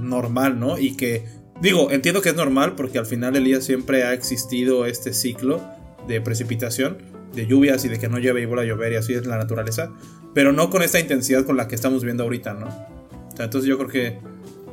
[0.00, 0.80] normal, ¿no?
[0.80, 1.24] Y que,
[1.60, 5.60] digo, entiendo que es normal porque al final del día siempre ha existido este ciclo
[6.06, 6.98] de precipitación,
[7.34, 9.38] de lluvias y de que no llueve y vuelva a llover y así es la
[9.38, 9.92] naturaleza,
[10.34, 12.66] pero no con esta intensidad con la que estamos viendo ahorita, ¿no?
[12.66, 14.18] O sea, entonces yo creo que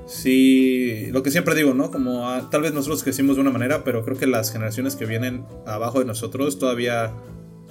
[0.07, 1.91] sí, lo que siempre digo, ¿no?
[1.91, 5.05] Como ah, tal vez nosotros crecimos de una manera, pero creo que las generaciones que
[5.05, 7.13] vienen abajo de nosotros todavía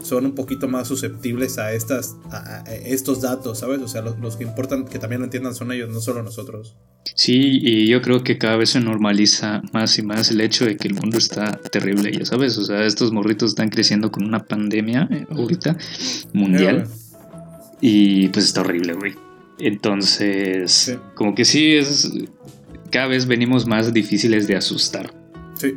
[0.03, 3.81] son un poquito más susceptibles a, estas, a, estos datos, ¿sabes?
[3.81, 6.77] O sea, los, que importan que también lo entiendan son ellos, no solo nosotros.
[7.17, 10.77] Sí, y yo creo que cada vez se normaliza más y más el hecho de
[10.77, 14.45] que el mundo está terrible, ya sabes, o sea, estos morritos están creciendo con una
[14.45, 15.79] pandemia eh, ahorita
[16.35, 16.87] mundial
[17.81, 19.15] y pues está horrible, güey.
[19.59, 22.13] Entonces, como que sí es,
[22.91, 25.15] cada vez venimos más difíciles de asustar.
[25.55, 25.75] Sí.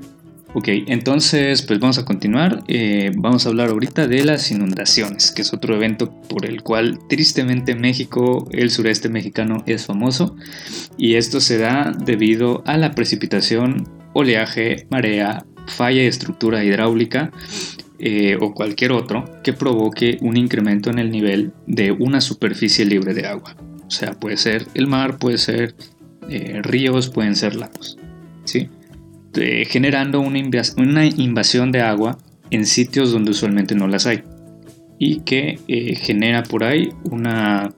[0.53, 2.63] Ok, entonces pues vamos a continuar.
[2.67, 6.97] Eh, vamos a hablar ahorita de las inundaciones, que es otro evento por el cual
[7.07, 10.35] tristemente México, el sureste mexicano, es famoso.
[10.97, 17.31] Y esto se da debido a la precipitación, oleaje, marea, falla de estructura hidráulica
[17.99, 23.13] eh, o cualquier otro que provoque un incremento en el nivel de una superficie libre
[23.13, 23.55] de agua.
[23.85, 25.75] O sea, puede ser el mar, puede ser
[26.27, 27.99] eh, ríos, pueden ser lagos.
[28.45, 28.67] ¿sí?
[29.35, 30.39] Eh, generando una,
[31.05, 32.17] invasión de agua
[32.49, 34.23] en sitios donde usualmente no las hay
[34.97, 37.69] y que eh, genera por ahí una,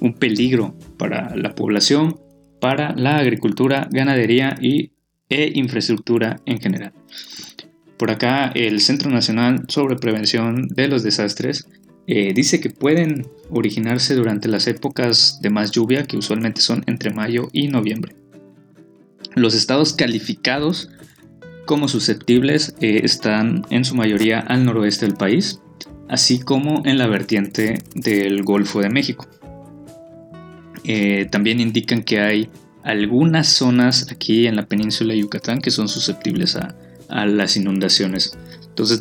[0.00, 2.18] un peligro para la población,
[2.60, 4.90] para la agricultura, ganadería y,
[5.28, 6.92] e infraestructura en general.
[7.96, 11.68] Por acá el Centro Nacional sobre Prevención de los Desastres
[12.06, 17.10] eh, dice que pueden originarse durante las épocas de más lluvia, que usualmente son entre
[17.10, 18.14] mayo y noviembre.
[19.38, 20.90] Los estados calificados
[21.64, 25.60] como susceptibles eh, están en su mayoría al noroeste del país,
[26.08, 29.28] así como en la vertiente del Golfo de México.
[30.84, 32.48] Eh, también indican que hay
[32.82, 36.74] algunas zonas aquí en la península de Yucatán que son susceptibles a,
[37.26, 38.36] las inundaciones.
[38.68, 39.00] Entonces,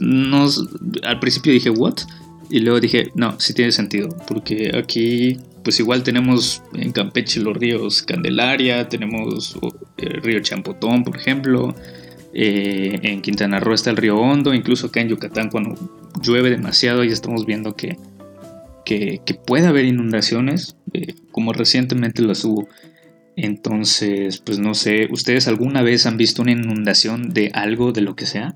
[1.04, 1.96] al principio dije, ¿what?
[2.50, 7.58] Y luego dije, no, sí tiene sentido, porque aquí pues igual tenemos en Campeche los
[7.58, 9.60] ríos Candelaria, tenemos
[9.98, 11.76] el río Champotón, por ejemplo.
[12.34, 15.76] Eh, en Quintana Roo está el río Hondo, incluso acá en Yucatán cuando
[16.22, 17.98] llueve demasiado ya estamos viendo que,
[18.86, 22.70] que, puede haber inundaciones, eh, como recientemente las hubo.
[23.36, 28.16] Entonces, pues no sé, ¿ustedes alguna vez han visto una inundación de algo, de lo
[28.16, 28.56] que sea?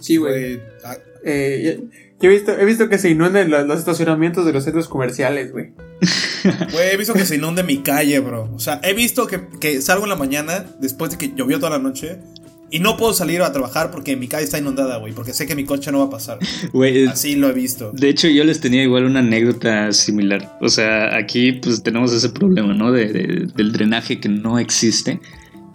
[0.00, 0.60] Sí, güey.
[0.82, 1.78] Ah, eh,
[2.20, 5.72] yo he visto, he visto que se inunden los, estacionamientos de los centros comerciales, güey.
[6.72, 8.48] Güey, he visto que se inunde mi calle, bro.
[8.54, 11.78] O sea, he visto que, salgo en la mañana, después de que llovió toda la
[11.78, 12.18] noche,
[12.70, 15.54] y no puedo salir a trabajar porque mi calle está inundada, güey, porque sé que
[15.54, 16.38] mi coche no va a pasar.
[16.72, 17.92] Güey, Así lo he visto.
[17.92, 20.58] De hecho, yo les tenía igual una anécdota similar.
[20.60, 22.92] O sea, aquí pues tenemos ese problema, ¿no?
[22.92, 25.20] De, del drenaje que no existe.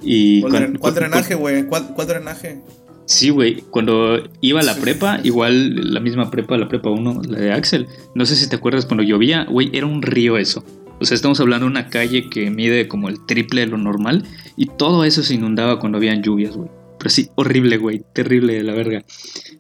[0.02, 1.66] Y ¿Cuál, drenaje, güey?
[1.66, 2.62] ¿Cuál, drenaje?
[3.06, 3.64] Sí, güey.
[3.70, 7.88] Cuando iba a la prepa, igual la misma prepa, la prepa 1, la de Axel.
[8.16, 10.64] No sé si te acuerdas cuando llovía, güey, era un río eso.
[11.00, 14.24] O sea, estamos hablando de una calle que mide como el triple de lo normal
[14.56, 16.70] y todo eso se inundaba cuando habían lluvias, güey.
[16.98, 19.04] Pero sí, horrible, güey, terrible de la verga.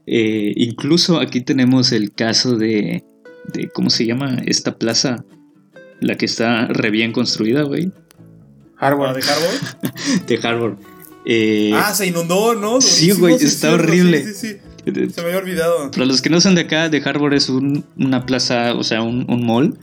[0.05, 3.03] Eh, incluso aquí tenemos el caso de,
[3.53, 5.25] de, ¿cómo se llama esta plaza?
[5.99, 7.91] La que está re bien construida, güey.
[8.77, 9.15] Harvard.
[9.15, 10.25] ¿De Harvard?
[10.27, 10.77] de Harvard.
[11.25, 12.81] Eh, ah, se inundó, ¿no?
[12.81, 14.25] Sí, güey, está horrible.
[14.25, 15.09] Sí, sí, sí.
[15.11, 15.91] Se me había olvidado.
[15.91, 19.25] Para los que no son de acá, de Harvard es una plaza, o sea, un,
[19.29, 19.77] un mall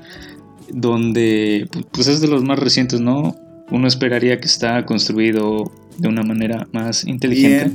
[0.72, 3.37] donde pues es de los más recientes, ¿no?
[3.70, 7.72] Uno esperaría que está construido de una manera más inteligente.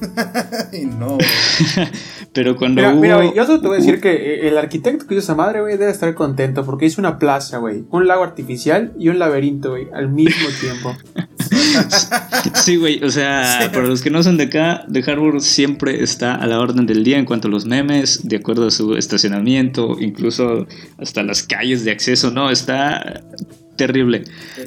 [0.72, 1.18] y no.
[2.32, 5.06] Pero cuando mira, mira, güey, yo solo te voy a decir que eh, el arquitecto
[5.06, 8.24] que hizo esa madre, güey, debe estar contento porque hizo una plaza, güey, un lago
[8.24, 10.96] artificial y un laberinto, güey, al mismo tiempo.
[12.54, 16.34] sí, güey, o sea, para los que no son de acá, de Harvard siempre está
[16.34, 19.96] a la orden del día en cuanto a los memes, de acuerdo a su estacionamiento,
[20.00, 20.66] incluso
[20.98, 23.22] hasta las calles de acceso, no, está
[23.76, 24.24] terrible.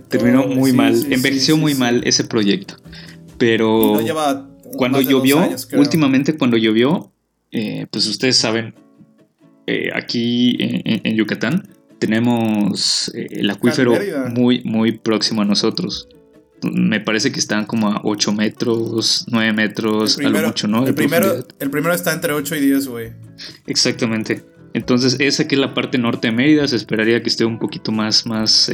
[0.09, 2.75] Terminó muy mal, envejeció muy mal ese proyecto.
[3.37, 3.99] Pero
[4.75, 7.11] cuando llovió, últimamente cuando llovió,
[7.51, 8.73] eh, pues ustedes saben,
[9.67, 11.67] eh, aquí en, Yucatán
[11.99, 13.93] tenemos eh, el acuífero
[14.29, 16.07] muy, muy próximo a nosotros.
[16.63, 20.87] Me parece que están como a 8 metros, 9 metros, a lo mucho, ¿no?
[20.87, 23.11] El primero, el primero está entre 8 y 10, güey.
[23.67, 24.43] Exactamente.
[24.73, 27.91] Entonces, esa que es la parte norte de Mérida, se esperaría que esté un poquito
[27.91, 28.71] más, más,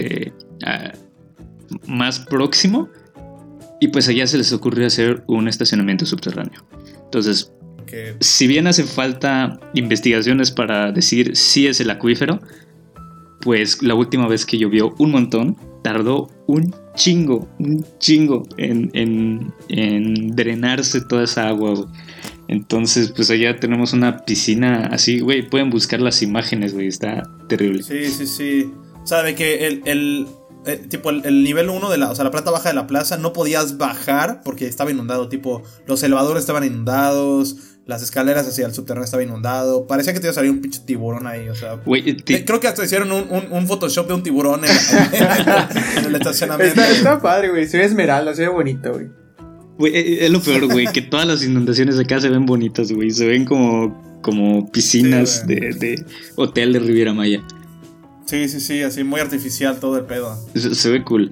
[1.88, 2.90] más próximo.
[3.80, 6.66] Y pues allá se les ocurrió hacer un estacionamiento subterráneo.
[7.04, 7.52] Entonces,
[8.20, 12.40] si bien hace falta investigaciones para decir si es el acuífero,
[13.42, 19.54] pues la última vez que llovió un montón, tardó un chingo, un chingo en,
[20.36, 21.88] drenarse toda esa agua,
[22.48, 25.50] Entonces, pues allá tenemos una piscina así, güey.
[25.50, 26.88] Pueden buscar las imágenes, güey.
[26.88, 27.84] Está terrible.
[27.84, 28.72] Sí, sí, sí.
[29.04, 30.28] O sea, de que el,
[30.66, 33.18] eh, tipo el, nivel 1 de la, o sea, la planta baja de la plaza
[33.18, 38.74] no podías bajar porque estaba inundado, tipo los elevadores estaban inundados, las escaleras hacia el
[38.74, 41.80] subterráneo estaba inundado, parecía que te iba a salir un pinche tiburón ahí, o sea,
[41.86, 44.72] eh, creo que hasta hicieron un, Photoshop de un tiburón en,
[46.06, 46.82] el estacionamiento.
[46.82, 49.08] Está, padre, güey, se ve esmeralda, se ve bonito, güey.
[49.78, 53.12] Güey, eh, es lo peor, güey, que todas las inundaciones acá se ven bonitas, güey,
[53.12, 57.44] se ven como, como piscinas de, de hotel de Riviera Maya.
[58.26, 60.36] Sí, sí, sí, así muy artificial todo el pedo.
[60.56, 61.32] Se, ve cool.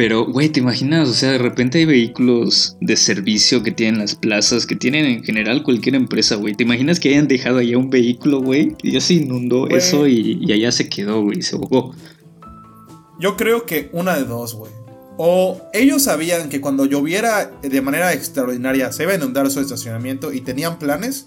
[0.00, 1.10] Pero, güey, ¿te imaginas?
[1.10, 5.22] O sea, de repente hay vehículos de servicio que tienen las plazas, que tienen en
[5.22, 6.54] general cualquier empresa, güey.
[6.54, 8.74] ¿Te imaginas que hayan dejado allá un vehículo, güey?
[8.82, 11.94] Y ya se inundó eso y, y, allá se quedó, güey, se ahogó.
[13.18, 14.72] Yo creo que una de dos, güey.
[15.18, 20.32] O ellos sabían que cuando lloviera de manera extraordinaria se iba a inundar su estacionamiento
[20.32, 21.26] y tenían planes,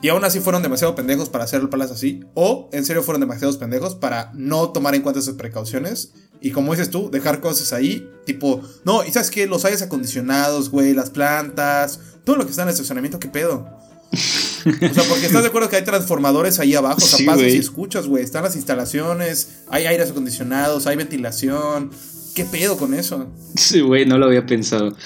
[0.00, 2.20] y aún así fueron demasiado pendejos para hacer el palacio así.
[2.32, 6.14] O en serio fueron demasiados pendejos para no tomar en cuenta esas precauciones.
[6.42, 8.08] Y como dices tú, dejar cosas ahí.
[8.26, 12.62] Tipo, no, y sabes que los aires acondicionados, güey, las plantas, todo lo que está
[12.62, 13.78] en el estacionamiento, ¿qué pedo?
[14.12, 17.56] o sea, porque estás de acuerdo que hay transformadores ahí abajo, o sea, pasas y
[17.56, 18.22] escuchas, güey.
[18.22, 21.90] Están las instalaciones, hay aires acondicionados, hay ventilación.
[22.34, 23.30] ¿Qué pedo con eso?
[23.56, 24.96] Sí, güey, no lo había pensado.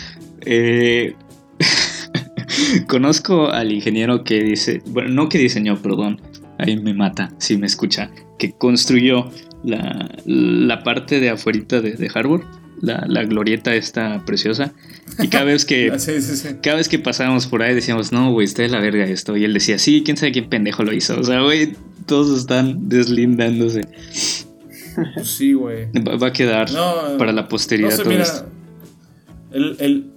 [0.40, 1.14] Eh,
[2.88, 6.20] Conozco al ingeniero que dice, bueno, no que diseñó, perdón,
[6.58, 9.30] ahí me mata si me escucha, que construyó
[9.66, 12.42] la, parte de afuerita de, de Harvard,
[12.80, 14.72] la, glorieta esta preciosa.
[15.18, 15.88] Y cada vez que
[16.62, 19.36] cada vez que pasábamos por ahí decíamos, no, güey, está de la verga esto.
[19.36, 21.18] Y él decía, sí, quién sabe quién pendejo lo hizo.
[21.18, 21.74] O sea, güey,
[22.06, 23.82] todos están deslindándose.
[25.14, 25.88] Pues sí, güey.
[25.92, 26.68] Va, a quedar
[27.18, 28.46] para la posteridad todo esto.
[29.52, 30.10] el,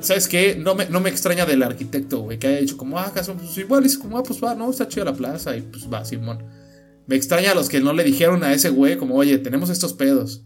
[0.00, 0.56] ¿Sabes qué?
[0.56, 3.84] No me, no me extraña del arquitecto, güey, que haya dicho como, ah, pues igual,
[3.84, 6.38] es como, ah, pues va, no, está chida la plaza, y pues va, Simón.
[7.06, 9.92] Me extraña a los que no le dijeron a ese güey, como, oye, tenemos estos
[9.92, 10.42] pedos.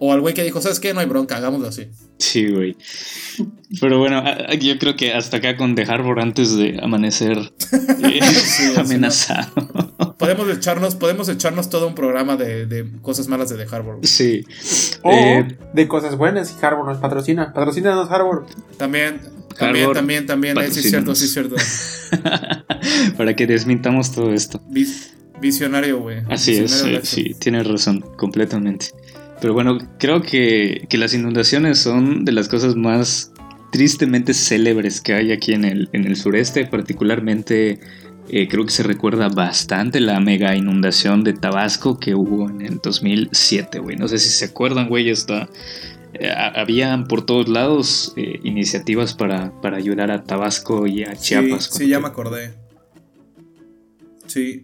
[0.00, 0.94] O al güey que dijo, ¿sabes qué?
[0.94, 1.88] No hay bronca, hagámoslo así.
[2.18, 2.76] Sí, güey.
[3.80, 4.22] Pero bueno,
[4.60, 7.36] yo creo que hasta acá con The Harbor antes de amanecer
[8.04, 8.20] eh,
[8.76, 10.14] amenazado.
[10.16, 13.98] podemos echarnos, podemos echarnos todo un programa de, cosas malas de The Harbor.
[14.04, 14.44] Sí.
[15.02, 17.52] O eh, de cosas buenas y Harbor nos patrocina.
[17.52, 18.46] Patrocínanos Harbor.
[18.76, 19.20] También,
[19.58, 20.58] también, también, también.
[20.58, 21.56] Eh, sí, es cierto, sí, es cierto.
[23.16, 24.62] Para que desmintamos todo esto.
[25.40, 26.18] Visionario, güey.
[26.28, 28.86] Así es, sí, tienes razón, completamente.
[29.40, 33.32] Pero bueno, creo que, las inundaciones son de las cosas más
[33.70, 37.78] tristemente célebres que hay aquí en el, en el sureste, particularmente
[38.30, 42.78] eh, creo que se recuerda bastante la mega inundación de Tabasco que hubo en el
[42.78, 43.96] 2007, güey.
[43.96, 45.48] No sé si se acuerdan, güey, esta,
[46.14, 51.64] eh, habían por todos lados eh, iniciativas para, para, ayudar a Tabasco y a Chiapas.
[51.64, 52.54] Sí, sí ya me acordé.
[54.26, 54.62] Sí,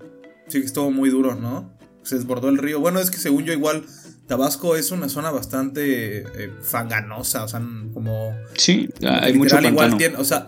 [0.55, 1.77] sí que estuvo muy duro, ¿no?
[2.05, 2.79] Se desbordó el río.
[2.79, 3.85] Bueno, es que según yo igual
[4.29, 7.61] Tabasco es una zona bastante eh, fanganosa, o sea,
[7.93, 8.33] como...
[8.57, 10.47] Sí, hay mucho igual o sea,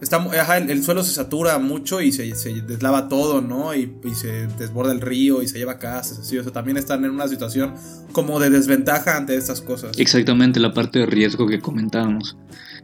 [0.00, 0.24] está,
[0.56, 2.32] el, suelo se satura mucho y se,
[2.62, 3.74] deslava todo, ¿no?
[3.74, 7.10] Y, se desborda el río y se lleva casas, así, o sea, también están en
[7.10, 7.74] una situación
[8.12, 9.98] como de desventaja ante estas cosas.
[9.98, 12.36] Exactamente, la parte de riesgo que comentábamos.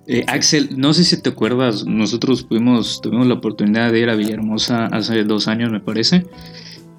[0.07, 4.87] Eh, Axel, no sé si te acuerdas, nosotros tuvimos la oportunidad de ir a Villahermosa
[4.87, 6.27] hace dos años, me parece.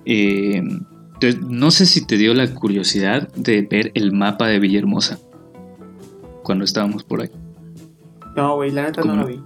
[0.06, 0.62] Eh,
[1.48, 5.20] no sé si te dio la curiosidad de ver el mapa de Villahermosa
[6.44, 7.30] cuando estábamos por ahí.
[8.36, 9.40] No, güey, la neta no lo vi.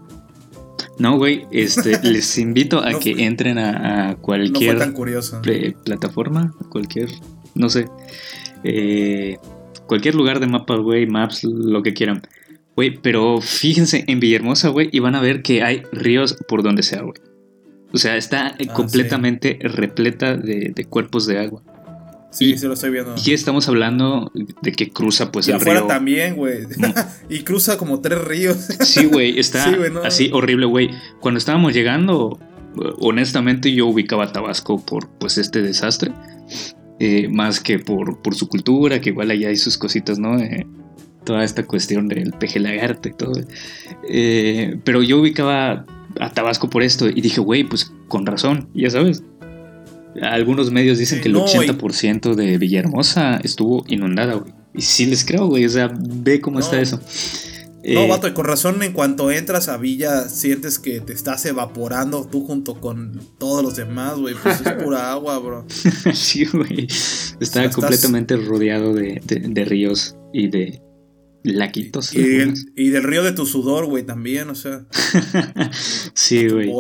[0.97, 4.78] No, güey, este, les invito a que entren a, cualquier
[5.84, 7.10] plataforma, cualquier,
[7.53, 7.88] no sé,
[8.64, 9.38] eh,
[9.88, 12.22] cualquier lugar de mapa, güey, maps, lo que quieran.
[12.76, 16.84] Güey, pero fíjense en Villahermosa, güey, y van a ver que hay ríos por donde
[16.84, 17.15] sea, güey.
[17.93, 21.63] O sea, está ah, completamente repleta de, cuerpos de agua.
[22.32, 23.15] Sí, y, se lo estoy viendo.
[23.23, 24.30] Y estamos hablando
[24.61, 26.63] de que cruza pues y el afuera también, güey.
[27.30, 28.57] y cruza como tres ríos.
[28.82, 29.73] sí, güey, está
[30.03, 30.89] así horrible, güey.
[31.21, 32.38] Cuando estábamos llegando,
[32.99, 36.11] honestamente yo ubicaba Tabasco por pues este desastre.
[36.99, 40.39] Eh, más que por, por su cultura, que igual allá hay sus cositas, ¿no?
[40.39, 40.65] Eh,
[41.26, 43.41] toda esta cuestión del peje lagarto y todo.
[44.07, 45.86] Eh, pero yo ubicaba
[46.19, 47.09] a Tabasco por esto.
[47.09, 49.23] Y dije, güey, pues con razón, ya sabes.
[50.21, 54.53] Algunos medios dicen que el 80% de Villahermosa estuvo inundada, güey.
[54.73, 55.65] Y sí les creo, güey.
[55.65, 56.99] O sea, ve cómo está eso.
[57.88, 61.45] No, eh, vato, y con razón, en cuanto entras a Villa, sientes que te estás
[61.45, 64.34] evaporando tú junto con todos los demás, güey.
[64.41, 65.65] Pues es pura agua, bro.
[66.13, 66.88] sí, güey.
[67.39, 69.21] Está completamente rodeado de,
[69.67, 70.82] ríos y de,
[71.46, 72.14] Laquitos.
[72.16, 74.86] Y, y, del río de tu sudor, güey, también, o sea.
[76.14, 76.72] sí, güey.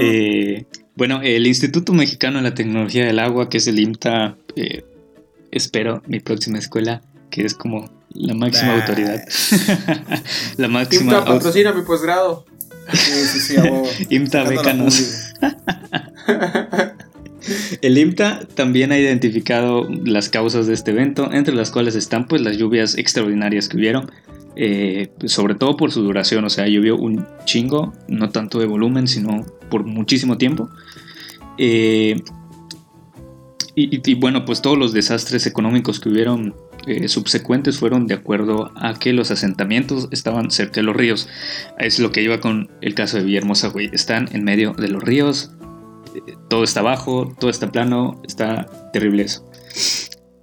[0.00, 4.84] Eh, bueno, el Instituto Mexicano de la Tecnología del Agua, que es el IMTA, eh,
[5.50, 7.00] espero mi próxima escuela,
[7.30, 9.24] que es como la máxima autoridad.
[10.58, 11.12] la máxima.
[11.12, 12.44] IMTA patrocina mi posgrado.
[12.92, 13.56] Sí, sí, sí,
[14.10, 15.32] IMTA, bécanos.
[17.80, 22.42] El IMTA también ha identificado las causas de este evento, entre las cuales están pues
[22.42, 24.10] las lluvias extraordinarias que hubieron,
[24.56, 29.08] eh, sobre todo por su duración, o sea, llovió un chingo, no tanto de volumen,
[29.08, 30.68] sino por muchísimo tiempo.
[31.58, 32.16] Eh,
[33.74, 36.54] y, bueno, pues todos los desastres económicos que hubieron
[36.86, 41.26] eh, subsecuentes fueron de acuerdo a que los asentamientos estaban cerca de los ríos.
[41.78, 43.88] Es lo que iba con el caso de Villahermosa, güey.
[43.92, 45.52] Están en medio de los ríos,
[46.48, 49.48] todo está bajo, todo está plano, está terrible eso.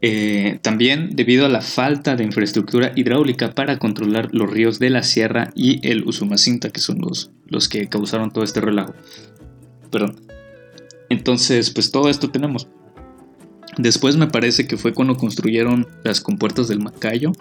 [0.02, 5.04] Eh, también debido a la falta de infraestructura hidráulica para controlar los ríos de la
[5.04, 8.94] sierra y el Usumacinta, que son los, los que causaron todo este relajo.
[9.92, 10.16] Perdón.
[11.10, 12.68] Entonces, pues todo esto tenemos.
[13.78, 17.34] Después me parece que fue cuando construyeron las compuertas del Macayo.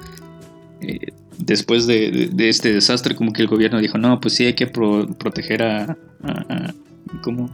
[0.81, 4.66] Eh, después de, este desastre, como que el gobierno dijo, no, pues sí hay que
[4.66, 6.74] proteger a, a,
[7.22, 7.51] ¿cómo?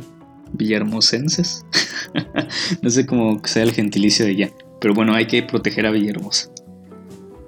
[0.55, 1.65] Villarmosenses.
[2.83, 4.51] no sé cómo sea el gentilicio de ella.
[4.81, 6.51] Pero bueno, hay que proteger a Villahermosa.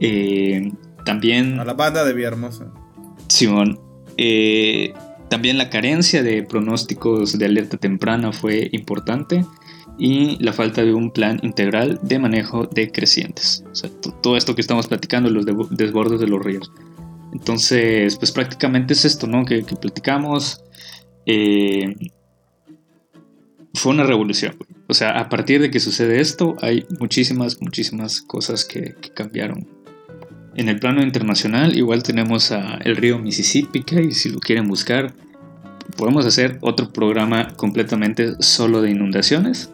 [0.01, 0.73] Eh,
[1.05, 1.61] también.
[1.61, 2.73] A la banda de Villahermosa.
[3.29, 3.81] Simón.
[4.17, 4.95] Eh,
[5.29, 9.45] también la carencia de pronósticos de alerta temprana fue importante.
[9.99, 13.65] Y la falta de un plan integral de manejo de crecientes.
[13.71, 13.91] O sea,
[14.23, 16.71] todo esto que estamos platicando, los desbordes de los ríos.
[17.33, 19.45] Entonces, pues prácticamente es esto, ¿no?
[19.45, 20.63] Que, que platicamos.
[21.27, 21.95] Eh,
[23.77, 24.57] fue una revolución.
[24.89, 29.69] O sea, a partir de que sucede esto, hay muchísimas, muchísimas cosas que, cambiaron.
[30.55, 35.15] En el plano internacional, igual tenemos a el río Mississippi, que si lo quieren buscar,
[35.97, 39.71] podemos hacer otro programa completamente solo de inundaciones.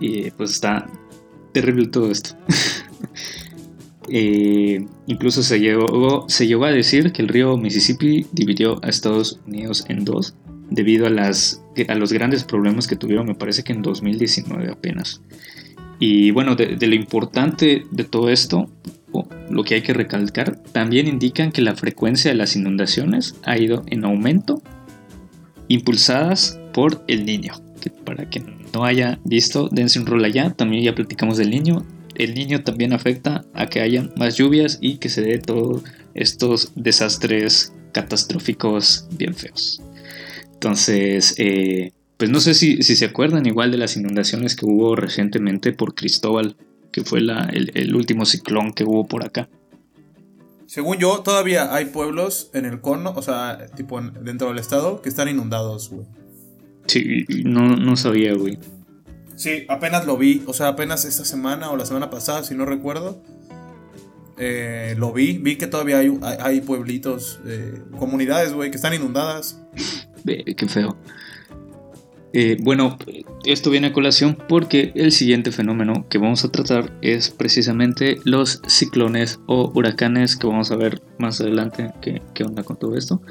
[0.00, 0.86] Y pues está
[1.52, 2.36] terrible todo esto.
[4.08, 9.40] Eh, incluso se llegó, se llegó a decir que el río Mississippi dividió a Estados
[9.48, 10.36] Unidos en dos
[10.70, 15.20] debido a, las, a los grandes problemas que tuvieron, me parece que en 2019 apenas.
[15.98, 18.70] Y bueno, de, lo importante de todo esto,
[19.48, 23.84] lo que hay que recalcar, también indican que la frecuencia de las inundaciones ha ido
[23.86, 24.62] en aumento,
[25.68, 27.54] impulsadas por el niño.
[28.04, 28.42] Para que
[28.74, 31.84] no haya visto, dense un rol allá, también ya platicamos del niño.
[32.14, 35.82] El niño también afecta a que haya más lluvias y que se dé todos
[36.14, 39.80] estos desastres catastróficos bien feos.
[40.56, 45.72] Entonces, eh, pues no sé si, se acuerdan igual de las inundaciones que hubo recientemente
[45.72, 46.56] por Cristóbal,
[46.92, 49.50] que fue el, último ciclón que hubo por acá.
[50.66, 55.02] Según yo, todavía hay pueblos en el cono, o sea, tipo en- dentro del estado,
[55.02, 56.06] que están inundados, güey.
[56.86, 58.58] Sí, no, no sabía, güey.
[59.36, 62.64] Sí, apenas lo vi, o sea, apenas esta semana o la semana pasada, si no
[62.64, 63.22] recuerdo.
[64.38, 68.92] eh, lo vi, vi que todavía hay, hay, hay pueblitos, eh, comunidades, güey, que están
[68.92, 69.60] inundadas.
[70.26, 70.96] Qué feo.
[72.32, 72.98] Eh, bueno,
[73.46, 78.60] esto viene a colación porque el siguiente fenómeno que vamos a tratar es precisamente los
[78.66, 83.22] ciclones o huracanes que vamos a ver más adelante qué, qué onda con todo esto.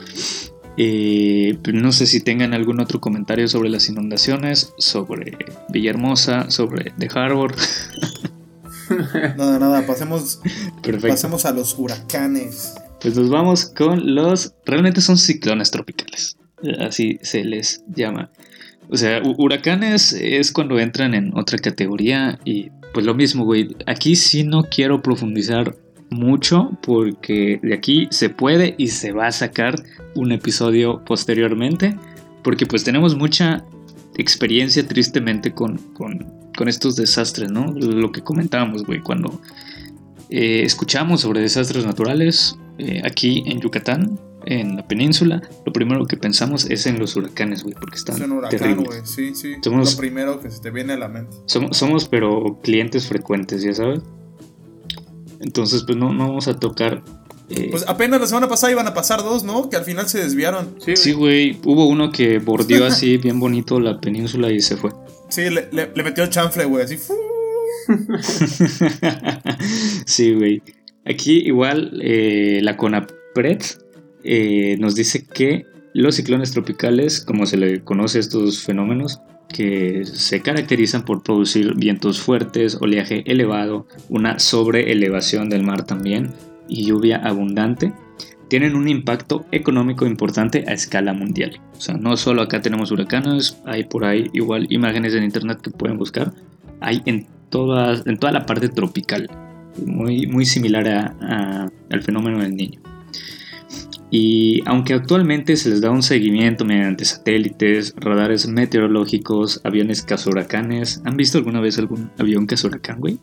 [0.77, 5.37] Eh, no sé si tengan algún otro comentario sobre las inundaciones, sobre
[5.69, 7.55] Villahermosa, sobre The Harbor.
[9.35, 10.41] Nada, nada, pasemos,
[10.83, 11.07] Perfecto.
[11.07, 12.75] pasemos a los huracanes.
[13.01, 14.53] Pues nos vamos con los...
[14.63, 16.37] Realmente son ciclones tropicales.
[16.79, 18.29] Así se les llama.
[18.89, 23.75] O sea, hu- huracanes es cuando entran en otra categoría y pues lo mismo, güey.
[23.87, 25.75] Aquí sí no quiero profundizar
[26.11, 29.75] mucho porque de aquí se puede y se va a sacar
[30.15, 31.97] un episodio posteriormente
[32.43, 33.65] porque pues tenemos mucha
[34.17, 36.25] experiencia tristemente con, con,
[36.55, 37.73] con estos desastres, ¿no?
[37.73, 39.41] Lo que comentábamos, güey, cuando
[40.29, 46.17] eh, escuchamos sobre desastres naturales eh, aquí en Yucatán, en la península, lo primero que
[46.17, 48.87] pensamos es en los huracanes, güey, porque están Es un huracán, terribles.
[48.87, 49.55] güey, sí, sí.
[49.63, 51.35] Somos- Lo primero que se te viene a la mente.
[51.45, 54.01] Somos, somos, pero clientes frecuentes, ya sabes.
[55.39, 57.03] Entonces, pues no, no vamos a tocar.
[57.49, 59.69] eh, Pues apenas la semana pasada iban a pasar dos, ¿no?
[59.69, 60.75] Que al final se desviaron.
[60.79, 64.91] Sí, sí, güey, hubo uno que bordeó así bien bonito la península y se fue.
[65.29, 66.97] Sí, le, le- le metió el chanfle, güey, así.
[70.05, 70.61] sí, güey.
[71.05, 73.61] Aquí igual eh, la CONAPRED
[74.26, 80.03] eh, nos dice que los ciclones tropicales, como se le conoce a estos fenómenos, que
[80.05, 86.32] se caracterizan por producir vientos fuertes, oleaje elevado, una sobreelevación del mar también
[86.67, 87.93] y lluvia abundante,
[88.49, 91.61] tienen un impacto económico importante a escala mundial.
[91.78, 95.71] O sea, no solo acá tenemos huracanes, hay por ahí igual imágenes en internet que
[95.71, 96.34] pueden buscar.
[96.82, 99.30] Hay en, todas, en toda la parte tropical,
[99.86, 102.82] muy, muy similar a- al fenómeno del niño.
[104.18, 111.18] Y aunque actualmente se les da un seguimiento mediante satélites, radares meteorológicos, aviones cazahuracanes, ¿han
[111.18, 113.20] visto alguna vez algún avión cazahuracán, güey?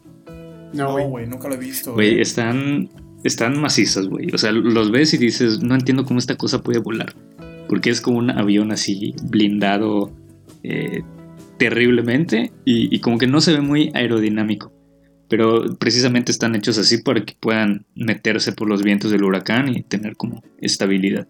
[0.74, 1.26] No, güey.
[1.26, 1.94] nunca lo he visto.
[1.94, 2.20] Güey, güey.
[2.20, 2.90] están,
[3.24, 4.28] están macizos, güey.
[4.34, 7.14] O sea, los ves y dices, no entiendo cómo esta cosa puede volar.
[7.70, 10.12] Porque es como un avión así blindado
[10.62, 11.00] eh,
[11.56, 14.74] terriblemente y, y como que no se ve muy aerodinámico.
[15.32, 19.82] Pero precisamente están hechos así para que puedan meterse por los vientos del huracán y
[19.82, 21.26] tener como estabilidad.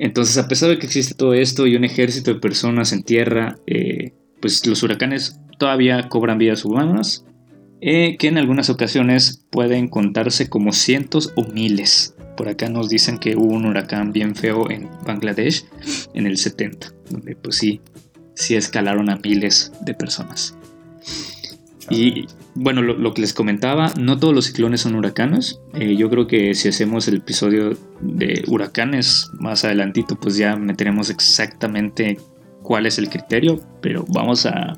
[0.00, 3.56] Entonces, a pesar de que existe todo esto y un ejército de personas en tierra,
[3.68, 7.24] eh, pues los huracanes todavía cobran vidas humanas
[7.80, 12.16] eh, que en algunas ocasiones pueden contarse como cientos o miles.
[12.36, 15.66] Por acá nos dicen que hubo un huracán bien feo en Bangladesh
[16.14, 17.80] en el 70, donde pues sí,
[18.34, 20.56] sí escalaron a miles de personas.
[21.90, 25.60] Y bueno, lo, lo que les comentaba, no todos los ciclones son huracanes.
[25.74, 31.10] Eh, yo creo que si hacemos el episodio de huracanes más adelantito, pues ya meteremos
[31.10, 32.18] exactamente
[32.62, 34.76] cuál es el criterio, pero vamos a,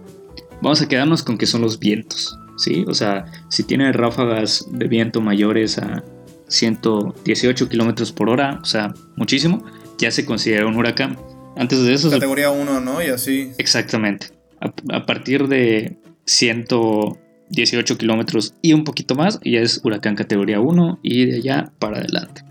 [0.62, 2.84] vamos a quedarnos con que son los vientos, ¿sí?
[2.88, 6.02] O sea, si tiene ráfagas de viento mayores a
[6.48, 9.64] 118 kilómetros por hora, o sea, muchísimo,
[9.98, 11.18] ya se considera un huracán.
[11.56, 13.02] Antes de eso, Categoría 1, ¿no?
[13.02, 13.52] Y así.
[13.58, 14.28] exactamente.
[14.60, 21.00] A, a partir de 118 kilómetros y un poquito más, ya es huracán categoría 1
[21.02, 22.42] y de allá para adelante.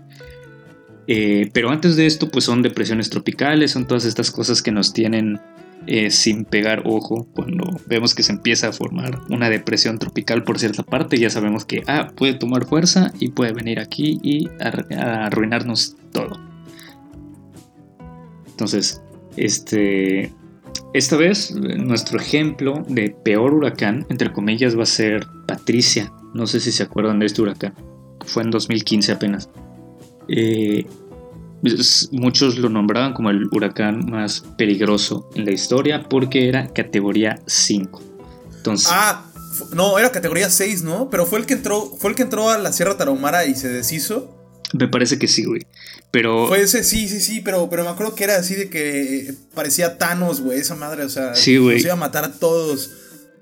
[1.06, 4.92] Eh, pero antes de esto, pues son depresiones tropicales, son todas estas cosas que nos
[4.92, 5.38] tienen
[5.86, 7.26] eh, sin pegar ojo.
[7.34, 11.66] Cuando vemos que se empieza a formar una depresión tropical por cierta parte, ya sabemos
[11.66, 16.40] que ah, puede tomar fuerza y puede venir aquí y arruinarnos todo.
[18.46, 19.02] Entonces,
[19.36, 20.32] este,
[20.94, 26.12] esta vez nuestro ejemplo de peor huracán, entre comillas, va a ser Patricia.
[26.34, 27.74] No sé si se acuerdan de este huracán.
[28.24, 29.50] Fue en 2015 apenas.
[30.28, 30.86] Eh,
[32.12, 38.00] muchos lo nombraban como el huracán más peligroso en la historia porque era categoría 5.
[38.56, 39.26] Entonces, Ah,
[39.74, 41.10] no, era categoría 6, ¿no?
[41.10, 43.68] Pero fue el que entró, fue el que entró a la Sierra Tarahumara y se
[43.68, 44.33] deshizo.
[44.78, 45.62] Me parece que sí, güey.
[46.10, 49.32] Pero Fue ese, sí, sí, sí, pero, pero me acuerdo que era así de que
[49.54, 51.76] parecía Thanos, güey, esa madre, o sea, Sí, güey.
[51.76, 52.90] nos iba a matar a todos.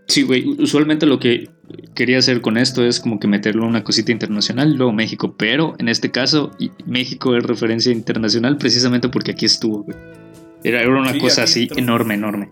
[0.09, 0.47] Sí, güey.
[0.59, 1.49] Usualmente lo que
[1.95, 5.37] quería hacer con esto es como que meterlo en una cosita internacional, luego México.
[5.39, 6.51] Pero en este caso,
[6.87, 9.97] México es referencia internacional precisamente porque aquí estuvo, güey.
[10.65, 11.79] Era, era una Sí, cosa así entró.
[11.79, 12.51] enorme, enorme.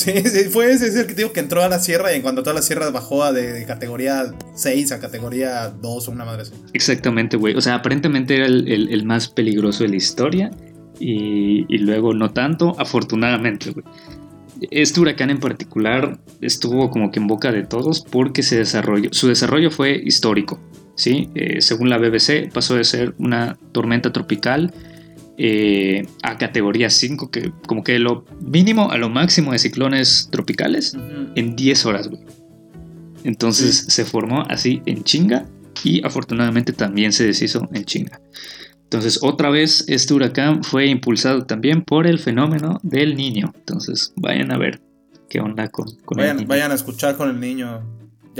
[0.00, 2.22] Sí, sí, fue ese, es el que digo que entró a la sierra y en
[2.22, 6.24] cuanto toda la sierra bajó a de, de categoría 6 a categoría 2 o una
[6.24, 6.52] madre así.
[6.72, 7.54] Exactamente, güey.
[7.54, 10.50] O sea, aparentemente era el, el- más peligroso de la historia
[10.98, 13.84] y, y luego no tanto, afortunadamente, güey.
[14.70, 19.70] Este huracán en particular estuvo como que en boca de todos porque se su desarrollo
[19.70, 20.58] fue histórico,
[20.96, 21.28] ¿sí?
[21.34, 24.72] Eh, según la BBC pasó de ser una tormenta tropical
[25.42, 30.94] eh, a categoría 5, que como que lo mínimo a lo máximo de ciclones tropicales
[31.34, 32.20] en 10 horas, güey.
[33.24, 35.46] Entonces se formó así en chinga
[35.82, 38.20] y afortunadamente también se deshizo en chinga.
[38.82, 43.54] Entonces otra vez este huracán fue impulsado también por el fenómeno del niño.
[43.56, 44.82] Entonces vayan a ver
[45.30, 46.48] qué onda con, con el Vayan, niño.
[46.48, 47.80] vayan a escuchar con el niño.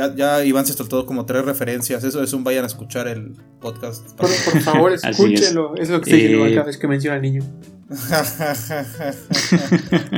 [0.01, 2.03] Ya, ya Iván se soltó como tres referencias.
[2.05, 4.03] Eso es un vayan a escuchar el podcast.
[4.17, 5.19] Por, por favor, Así es.
[5.21, 5.75] escúchelo.
[5.77, 5.91] Es.
[5.91, 7.43] lo que estoy diciendo Eh, cada vez que menciona al niño.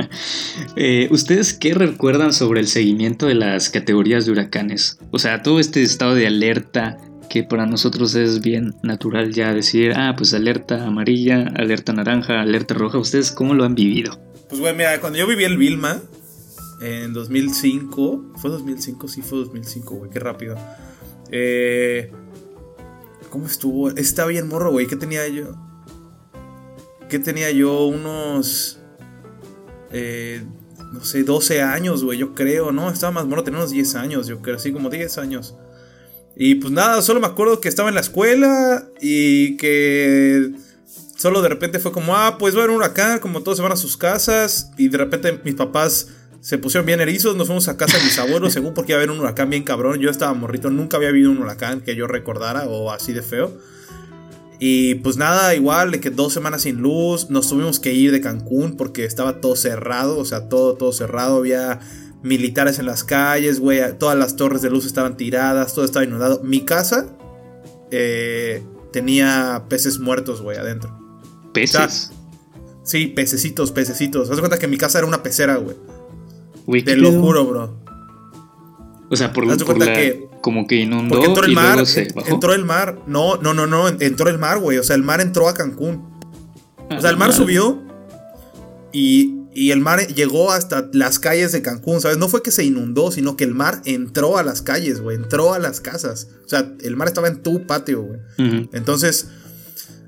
[0.75, 4.97] Eh, ¿Ustedes qué recuerdan sobre el seguimiento de las categorías de huracanes?
[5.11, 6.97] O sea, todo este estado de alerta
[7.29, 12.73] que para nosotros es bien natural ya decir, ah, pues alerta amarilla, alerta naranja, alerta
[12.73, 12.97] roja.
[12.99, 14.19] ¿Ustedes cómo lo han vivido?
[14.49, 15.99] Pues, güey, mira, cuando yo viví el Vilma
[16.83, 19.07] en 2005, ¿fue 2005?
[19.07, 20.55] Sí, fue 2005, güey, qué rápido.
[21.31, 22.11] Eh,
[23.29, 23.89] ¿Cómo estuvo?
[23.89, 25.55] Está bien morro, güey, ¿qué tenía yo?
[27.09, 27.85] ¿Qué tenía yo?
[27.85, 28.79] Unos.
[29.91, 30.43] eh,
[30.91, 32.91] no sé, 12 años, güey, yo creo, ¿no?
[32.91, 35.55] Estaba más morro, tenía unos 10 años, yo creo, sí, como 10 años.
[36.35, 40.51] Y pues nada, solo me acuerdo que estaba en la escuela y que
[41.15, 43.63] solo de repente fue como, ah, pues va a haber un huracán, como todos se
[43.63, 44.71] van a sus casas.
[44.77, 46.09] Y de repente mis papás
[46.43, 49.01] se pusieron bien erizos, nos fuimos a casa de mis abuelos, según porque iba a
[49.01, 49.99] haber un huracán bien cabrón.
[49.99, 53.57] Yo estaba morrito, nunca había habido un huracán que yo recordara o así de feo.
[54.59, 58.19] Y pues nada, igual de que dos semanas sin luz, nos tuvimos que ir de
[58.19, 61.79] Cancún porque estaba todo cerrado, o sea, todo, todo cerrado, había
[62.23, 66.41] militares en las calles, güey, todas las torres de luz estaban tiradas, todo estaba inundado.
[66.43, 67.07] Mi casa
[67.89, 70.93] eh, tenía peces muertos, güey, adentro.
[71.53, 72.11] Peces.
[72.83, 74.29] Sí, pececitos, pececitos.
[74.29, 75.77] Haz de cuenta que mi casa era una pecera, güey.
[76.65, 77.21] Güey, Te ¿qué lo pedo?
[77.21, 77.79] juro, bro.
[79.09, 81.85] O sea, por, por la- que- como que inundó Porque entró el y mar, luego
[81.85, 82.27] se bajó.
[82.29, 82.99] entró el mar.
[83.07, 84.77] No, no, no, no, en- entró el mar, güey.
[84.77, 86.03] O sea, el mar entró a Cancún.
[86.95, 87.81] O sea, el mar Ah, subió
[88.91, 92.17] y, y el mar llegó hasta las calles de Cancún, ¿sabes?
[92.17, 95.15] No fue que se inundó, sino que el mar entró a las calles, güey.
[95.17, 96.27] Entró a las casas.
[96.45, 98.19] O sea, el mar estaba en tu patio, güey.
[98.73, 99.29] Entonces,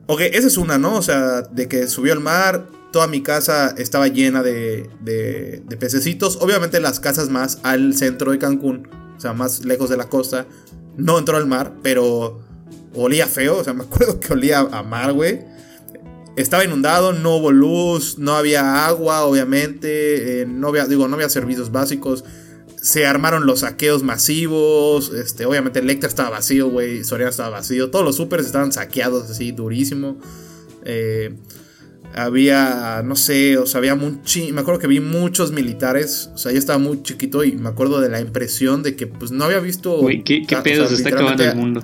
[0.07, 0.95] ok, esa es una, ¿no?
[0.97, 6.37] O sea, de que subió el mar, toda mi casa estaba llena de, de, pececitos.
[6.39, 8.87] Obviamente las casas más al centro de Cancún,
[9.17, 10.45] o sea, más lejos de la costa,
[10.95, 12.39] no entró al mar, pero
[12.93, 15.41] olía feo, o sea, me acuerdo que olía a mar, güey.
[16.37, 21.27] Estaba inundado, no hubo luz, no había agua, obviamente, eh, no había, digo, no había
[21.27, 22.23] servicios básicos.
[22.81, 25.11] Se armaron los saqueos masivos.
[25.11, 27.03] Este, obviamente Electra estaba vacío, güey.
[27.03, 27.91] Soriana estaba vacío.
[27.91, 30.17] Todos los supers estaban saqueados así, durísimo.
[30.85, 31.35] Eh,
[32.13, 36.29] había, no sé, o sea, había muchi Me acuerdo que vi muchos militares.
[36.33, 39.31] O sea, yo estaba muy chiquito y me acuerdo de la impresión de que, pues,
[39.31, 39.97] no había visto.
[39.97, 40.87] Güey, ¿qué, qué o sea, pedo?
[40.87, 41.83] se está acabando el mundo.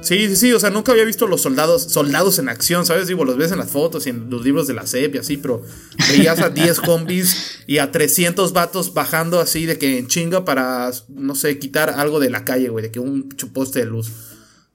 [0.00, 3.08] Sí, sí, sí, o sea, nunca había visto los soldados, soldados en acción, ¿sabes?
[3.08, 5.36] Digo, los ves en las fotos y en los libros de la SEP y así,
[5.36, 5.62] pero
[6.10, 10.90] veías a 10 zombies y a 300 vatos bajando así de que en chinga para,
[11.08, 14.12] no sé, quitar algo de la calle, güey, de que un poste de luz.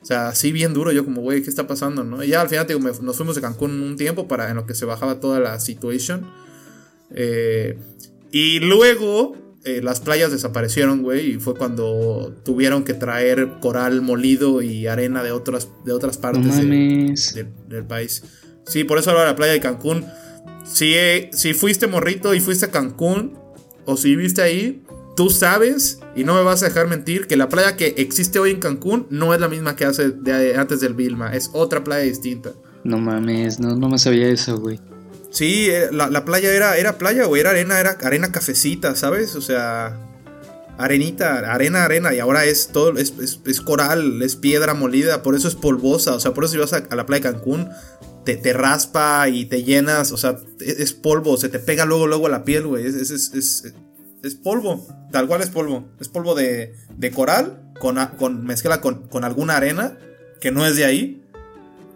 [0.03, 2.21] O sea, así bien duro, yo como, güey, ¿qué está pasando, no?
[2.23, 4.65] Y ya al final, digo, me- nos fuimos de Cancún un tiempo para en lo
[4.65, 6.27] que se bajaba toda la situación.
[7.15, 7.77] Eh,
[8.31, 14.61] y luego eh, las playas desaparecieron, güey, y fue cuando tuvieron que traer coral molido
[14.61, 16.57] y arena de otras, de otras partes
[17.69, 18.23] del país.
[18.65, 20.05] Sí, por eso ahora la playa de Cancún.
[20.65, 23.37] Si, eh, si fuiste morrito y fuiste a Cancún,
[23.85, 24.83] o si viviste ahí,
[25.15, 28.51] tú sabes, y no me vas a dejar mentir, que la playa que existe hoy
[28.51, 32.03] en Cancún no es la misma que hace de, antes del Vilma, es otra playa
[32.03, 32.51] distinta.
[32.83, 34.79] No mames, no, no me sabía eso, güey.
[35.29, 39.35] Sí, eh, la, la playa era, era playa, güey, era arena, era arena cafecita, ¿sabes?
[39.35, 39.97] O sea,
[40.77, 45.35] arenita, arena, arena, y ahora es todo, es, es- es coral, es piedra molida, por
[45.35, 47.69] eso es polvosa, o sea, por eso si vas a, a la playa de Cancún,
[48.25, 52.07] te, te raspa y te llenas, o sea, es, es polvo, se te pega luego,
[52.07, 53.73] luego a la piel, güey, es, es, es,
[54.23, 59.07] es- polvo, tal cual es polvo, es polvo de, de coral, con, con mezcla con,
[59.07, 59.97] con alguna arena,
[60.41, 61.21] que no es de ahí,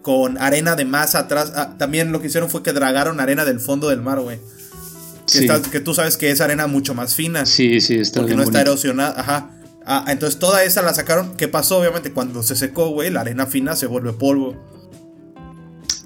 [0.02, 1.52] con arena de más atrás.
[1.56, 4.38] Ah, también lo que hicieron fue que dragaron arena del fondo del mar, güey.
[4.38, 5.46] Que, Sí.
[5.46, 7.44] está- que tú sabes que es arena mucho más fina.
[7.46, 9.20] Sí, sí, está porque bien no está erosionada.
[9.20, 9.50] Ajá.
[9.84, 11.34] Ah, entonces toda esa la sacaron.
[11.36, 11.78] ¿Qué pasó?
[11.78, 14.54] Obviamente cuando se secó, güey, la arena fina se vuelve polvo.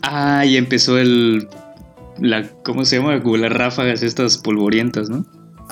[0.02, 1.48] Ah, y empezó el.
[2.18, 3.22] La, ¿Cómo se llama?
[3.22, 5.24] Como las ráfagas estas polvorientas, ¿no?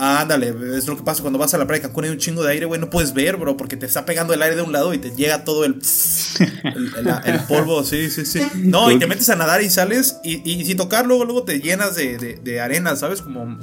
[0.02, 2.42] Ándale, es lo que pasa cuando vas a la playa de Cancún hay un chingo
[2.42, 4.72] de aire, güey, no puedes ver, bro, porque te está pegando el aire de un
[4.72, 5.74] lado y te llega todo el,
[6.64, 8.40] el, el- el polvo, sí, sí, sí.
[8.56, 11.60] No, y te metes a nadar y sales y, y sin tocar, luego, luego te
[11.60, 13.20] llenas de, de, de arena, ¿sabes?
[13.20, 13.58] Como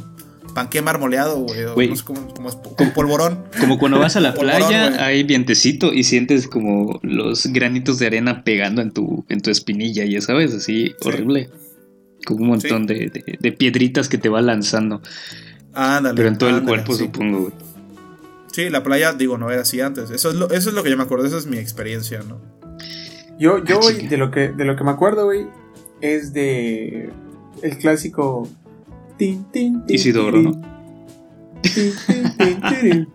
[0.54, 1.90] panque marmoleado, güey, o Güey.
[1.90, 3.44] no sé cómo, cómo es, como polvorón.
[3.60, 8.44] Como cuando vas a la playa, hay vientecito y sientes como los granitos de arena
[8.44, 10.96] pegando en tu, en tu espinilla, ya sabes, así Sí.
[11.08, 11.50] horrible.
[12.26, 15.02] Como un montón de, de- de piedritas que te va lanzando.
[15.74, 16.16] Ándale.
[16.16, 17.06] Pero en todo el cuerpo, sí.
[17.06, 17.54] supongo, güey.
[18.52, 20.10] Sí, la playa, digo, no era así antes.
[20.10, 22.40] Eso es lo, eso es lo que yo me acuerdo, esa es mi experiencia, ¿no?
[23.40, 25.46] Yo, yo Ah, güey, de lo que de lo que me acuerdo, güey,
[26.02, 27.12] es de
[27.62, 28.50] el clásico
[29.18, 30.52] tin, tin, tin, Isidoro, ¿no?
[31.62, 31.74] tin,
[32.08, 33.08] tin, tin, tin, tin.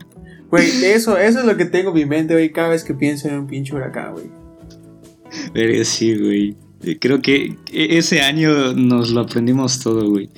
[0.49, 3.27] Güey, eso, eso es lo que tengo en mi mente, güey, cada vez que pienso
[3.27, 4.27] en un pinche huracán, güey.
[5.53, 6.57] Pero sí, güey.
[7.01, 10.29] Creo que e- ese año nos lo aprendimos todo, güey.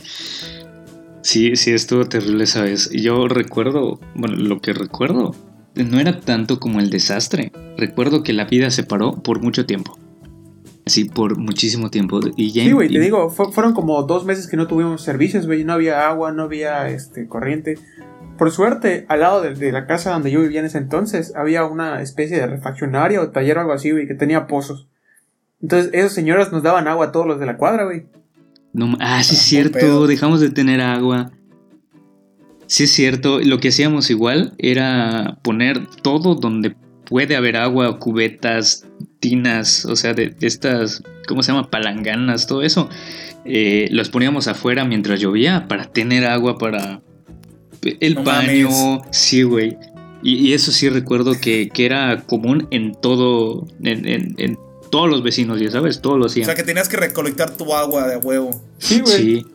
[1.25, 2.91] Sí, sí, estuvo terrible esa vez.
[2.91, 5.35] Yo recuerdo, bueno, lo que recuerdo
[5.75, 7.51] no era tanto como el desastre.
[7.79, 9.99] Recuerdo que la vida se paró por mucho tiempo.
[10.85, 12.21] Sí, por muchísimo tiempo.
[12.37, 15.47] Y ya Sí, güey, te digo, fu- fueron como dos meses que no tuvimos servicios,
[15.47, 17.79] güey, no había agua, no había este corriente.
[18.37, 21.65] Por suerte, al lado de, de la casa donde yo vivía en ese entonces, había
[21.65, 24.89] una especie de refaccionaria o taller o algo así, güey, que tenía pozos.
[25.63, 28.05] Entonces, esos señores nos daban agua a todos los de la cuadra, güey.
[28.75, 30.07] No ah, sí es cierto, pedo.
[30.07, 31.31] dejamos de tener agua.
[32.67, 38.87] Sí es cierto, lo que hacíamos igual era poner todo donde puede haber agua, cubetas,
[39.21, 41.71] tinas, o sea, de, de estas, ¿cómo se llama?
[41.71, 42.89] Palanganas, todo eso.
[43.45, 47.03] Eh, los poníamos afuera mientras llovía para tener agua para
[47.83, 48.71] el No baño.
[48.71, 49.03] mames.
[49.11, 49.77] Sí, güey.
[50.23, 54.59] Y, y eso sí recuerdo que, que era común en todo, en, en- en
[54.95, 56.47] todos los vecinos, ya sabes, todos lo O hacían.
[56.47, 58.61] sea que tenías que recolectar tu agua de huevo.
[58.79, 59.17] Sí, güey.
[59.17, 59.47] Sí.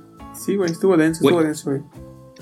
[0.45, 1.33] Sí, güey, estuvo denso, Güey.
[1.33, 1.81] estuvo denso, güey.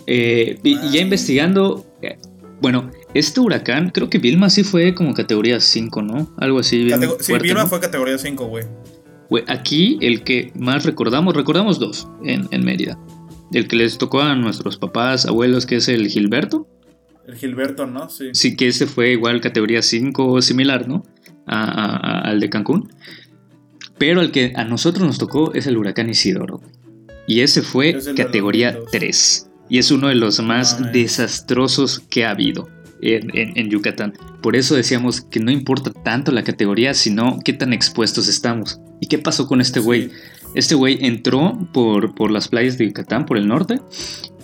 [0.07, 2.17] Eh, y, y ya investigando, eh,
[2.61, 6.33] bueno, este huracán, creo que Vilma sí fue como categoría 5, ¿no?
[6.37, 6.83] Algo así.
[6.85, 7.67] bien Catego- sí, Vilma ¿no?
[7.67, 8.65] fue categoría 5, güey.
[9.29, 12.97] Güey, aquí el que más recordamos, recordamos dos en, en Mérida.
[13.53, 16.67] El que les tocó a nuestros papás, abuelos, que es el Gilberto.
[17.27, 18.09] El Gilberto, ¿no?
[18.09, 18.29] Sí.
[18.33, 21.03] Sí, que ese fue igual categoría 5 similar, ¿no?
[21.47, 22.91] A- a- a- al de Cancún.
[23.97, 26.61] Pero el que a nosotros nos tocó es el huracán Isidoro.
[27.27, 28.91] Y ese fue Es categoría 2002.
[28.91, 29.49] 3.
[29.69, 32.69] Y es uno de los más desastrosos que ha habido
[33.01, 34.13] en, en- en Yucatán.
[34.41, 38.79] Por eso decíamos que no importa tanto la categoría, sino qué tan expuestos estamos.
[39.01, 40.09] ¿Y qué pasó con este güey?
[40.09, 40.15] Sí.
[40.55, 43.81] Este güey entró por, por las playas de Yucatán, por el norte,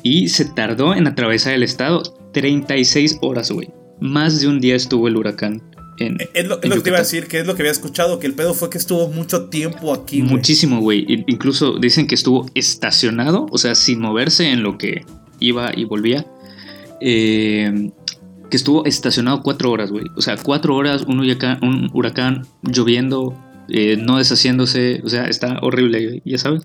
[0.03, 3.69] y se tardó en atravesar el estado 36 horas, güey.
[4.01, 5.61] Más de un día estuvo el huracán
[5.97, 6.19] en...
[6.21, 7.61] Eh, Es lo, es en lo que te iba a decir, que es lo que
[7.61, 10.21] había escuchado, que el pedo fue que estuvo mucho tiempo aquí.
[10.21, 11.05] Muchísimo, güey.
[11.27, 15.05] Incluso dicen que estuvo estacionado, o sea, sin moverse en lo que
[15.39, 16.25] iba y volvía.
[17.01, 17.91] Eh,
[18.49, 20.05] que estuvo estacionado cuatro horas, güey.
[20.15, 23.35] O sea, cuatro horas, un huracán, un huracán lloviendo,
[23.67, 25.01] eh, no deshaciéndose.
[25.03, 26.63] O sea, está horrible, ya sabes.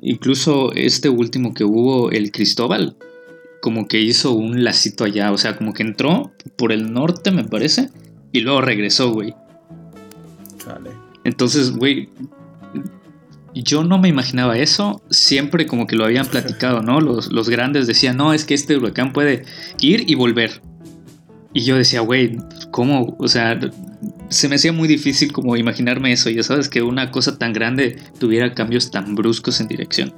[0.00, 2.96] Incluso este último que hubo, el Cristóbal,
[3.62, 5.30] como que hizo un lacito allá.
[5.30, 7.90] O sea, como que entró por el norte, me parece,
[8.32, 9.34] y luego regresó, güey.
[10.58, 10.90] Chale.
[11.22, 12.08] Entonces, güey,
[13.54, 15.00] yo no me imaginaba eso.
[15.10, 17.00] Siempre como que lo habían platicado, ¿no?
[17.00, 19.44] Los, los grandes decían, no, es que este huracán puede
[19.80, 20.60] ir y volver.
[21.54, 22.38] Y yo decía, güey,
[22.72, 23.14] ¿cómo?
[23.20, 23.60] O sea,
[24.28, 26.30] se me hacía muy difícil como imaginarme eso.
[26.30, 30.12] Ya sabes, que una cosa tan grande tuviera cambios tan bruscos en dirección.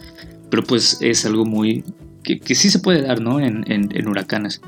[0.49, 1.84] Pero pues es algo muy...
[2.25, 3.39] que, que sí se puede dar, ¿no?
[3.39, 4.61] En, en- en huracanes.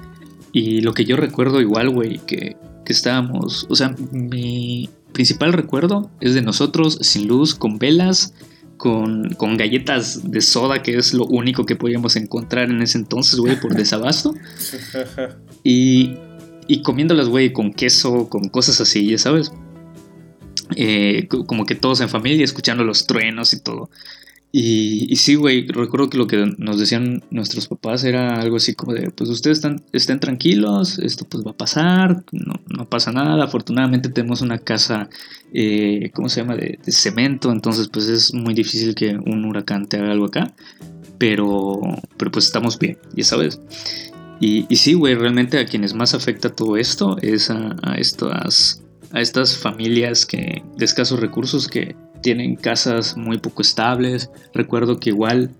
[0.52, 3.66] Y lo que yo recuerdo igual, güey, que, que estábamos...
[3.68, 8.32] O sea, mi principal recuerdo es de nosotros sin luz, con velas,
[8.76, 13.38] con, con galletas de soda, que es lo único que podíamos encontrar en ese entonces,
[13.40, 14.34] güey, por desabasto.
[15.64, 16.16] Y,
[16.68, 19.50] y comiéndolas, güey, con queso, con cosas así, ya sabes.
[20.76, 23.90] Eh, co- como que todos en familia, escuchando los truenos y todo.
[24.58, 28.72] Y, y sí, güey, recuerdo que lo que nos decían nuestros papás era algo así
[28.72, 33.12] como de, pues ustedes están, estén tranquilos, esto pues va a pasar, no, no pasa
[33.12, 35.10] nada, afortunadamente tenemos una casa,
[35.52, 39.88] eh, ¿cómo se llama?, de, de cemento, entonces pues es muy difícil que un huracán
[39.88, 40.54] te haga algo acá,
[41.18, 41.78] pero,
[42.16, 43.60] pero pues estamos bien, ya sabes.
[44.40, 48.82] Y, y sí, güey, realmente a quienes más afecta todo esto es a, a estas,
[49.12, 51.94] a estas familias que, de escasos recursos que
[52.26, 54.30] tienen casas muy poco estables.
[54.52, 55.50] Recuerdo que igual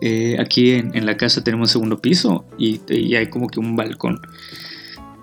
[0.00, 3.76] eh, aquí en, en la casa tenemos segundo piso y, y hay como que un
[3.76, 4.20] balcón,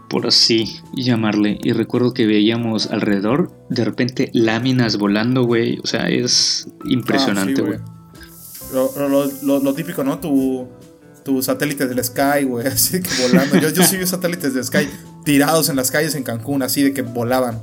[0.10, 1.58] por así llamarle.
[1.62, 5.80] Y recuerdo que veíamos alrededor de repente láminas volando, güey.
[5.84, 7.80] O sea, es impresionante, Ah, sí, güey.
[8.74, 10.20] Lo, lo- lo- lo típico, ¿no?
[10.20, 10.66] Tu,
[11.26, 13.58] tus satélites del Sky, güey, así que volando.
[13.60, 14.88] Yo, yo sí vi satélites del Sky
[15.26, 17.60] tirados en las calles en Cancún, así de que volaban.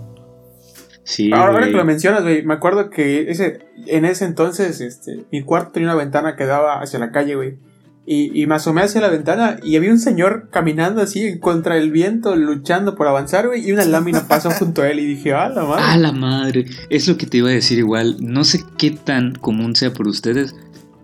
[1.04, 5.42] Sí, ahora, que lo mencionas, güey, me acuerdo que ese, en ese entonces, este, mi
[5.42, 7.56] cuarto tenía una ventana que daba hacia la calle, güey.
[8.04, 11.92] Y, y, me asomé hacia la ventana y había un señor caminando así contra el
[11.92, 15.48] viento, luchando por avanzar, güey, y una lámina pasó junto a él y dije, ¡ah,
[15.48, 15.82] la madre!
[15.86, 16.66] ¡Ah, la madre!
[16.90, 18.16] Es lo que te iba a decir igual.
[18.20, 20.54] No sé qué tan común sea por ustedes,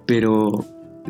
[0.06, 0.64] pero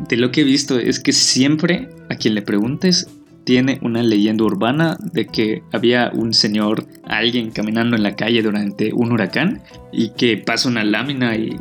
[0.07, 3.07] de lo que he visto es que siempre a quien le preguntes
[3.49, 8.93] tiene una leyenda urbana de que había un señor, alguien caminando en la calle durante
[8.93, 11.59] un huracán y que pasa una lámina y,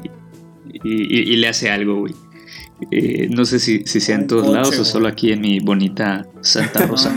[0.84, 2.14] y, le hace algo, güey.
[2.91, 6.26] Eh, no sé si, si sea en todos lados o solo aquí en mi bonita
[6.43, 7.11] Santa Rosa.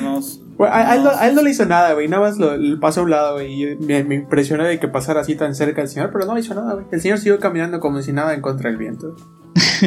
[0.70, 2.08] a, él no, le hizo nada, güey.
[2.08, 3.76] Nada más lo, pasó a un lado, güey.
[3.76, 6.56] Me, me impresionó de que pasara así tan cerca el señor, pero no le hizo
[6.56, 6.86] nada, güey.
[6.94, 9.18] El señor siguió caminando como si nada en contra del viento.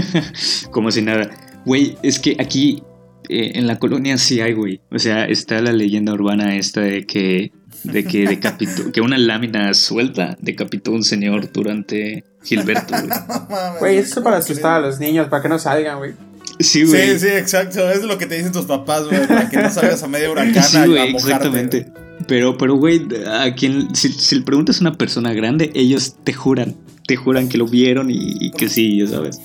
[0.71, 1.31] como si nada.
[1.65, 2.83] Güey, es que aquí
[3.29, 4.81] eh, en la colonia sí hay, güey.
[4.91, 7.53] O sea, está la leyenda urbana esta de que
[7.85, 13.09] de que decapitó, que una lámina suelta decapitó a un señor durante Gilberto, güey.
[13.79, 16.13] Güey, eso es para asustar a los niños, para que no salgan, güey.
[16.61, 17.19] Sí, güey.
[17.19, 17.91] Sí, sí, exacto.
[17.91, 20.63] Es lo que te dicen tus papás, güey, para que no salgas a media huracán
[20.63, 21.93] sí, güey, exactamente.
[22.27, 26.77] Pero, pero, güey, a quien, si, le preguntas a una persona grande, ellos te juran,
[27.07, 29.41] te juran que lo vieron y, que sí, ya sabes.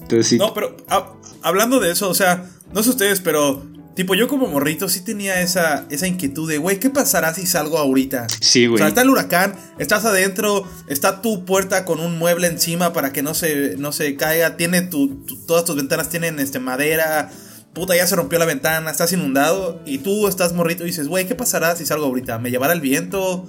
[0.00, 0.38] Entonces sí.
[0.38, 1.12] No, pero ah,
[1.42, 3.62] hablando de eso, o sea, no sé ustedes, pero
[3.96, 7.78] Tipo, yo como morrito sí tenía esa, esa inquietud de, güey, ¿qué pasará si salgo
[7.78, 8.26] ahorita?
[8.42, 8.74] Sí, güey.
[8.74, 13.10] O sea, está el huracán, estás adentro, está tu puerta con un mueble encima para
[13.14, 17.30] que no se, no se caiga, tiene tu, todas tus ventanas tienen este, madera,
[17.72, 21.26] puta, ya se rompió la ventana, estás inundado, y tú estás morrito y dices, güey,
[21.26, 22.38] ¿qué pasará si salgo ahorita?
[22.38, 23.48] ¿Me llevará el viento?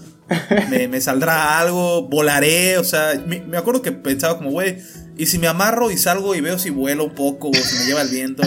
[0.70, 2.04] ¿Me, me saldrá algo?
[2.04, 2.78] ¿Volaré?
[2.78, 4.78] O sea, me, me acuerdo que pensaba como, güey
[5.18, 7.86] y si me amarro y salgo y veo si vuelo un poco o si me
[7.86, 8.44] lleva el viento.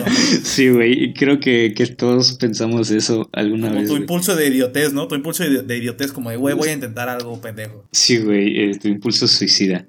[0.42, 1.12] sí, güey.
[1.12, 3.88] Creo que, todos pensamos eso alguna vez.
[3.88, 5.06] Tu impulso de idiotez, ¿no?
[5.06, 7.84] Tu impulso de, idiotez, como de, güey, voy a intentar algo pendejo.
[7.92, 8.70] Sí, güey.
[8.70, 9.86] Eh, tu impulso suicida.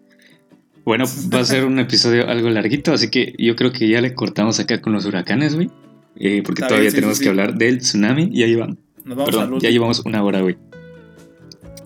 [0.84, 4.14] Bueno, va a ser un episodio algo larguito, así que yo creo que ya le
[4.14, 5.70] cortamos acá con los huracanes, güey.
[6.18, 8.78] Eh, porque todavía tenemos que hablar del tsunami y ahí vamos.
[9.04, 10.58] Nos vamos Perdón, ya llevamos una hora, güey.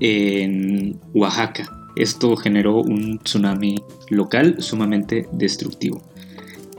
[0.00, 1.76] en Oaxaca.
[1.96, 6.02] Esto generó un tsunami local sumamente destructivo.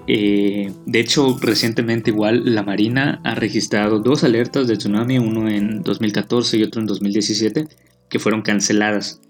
[0.08, 5.84] Eh, de hecho, recientemente igual la Marina ha registrado dos alertas de tsunami, uno en
[5.84, 7.68] 2014 y otro en 2017,
[8.10, 9.22] que fueron canceladas.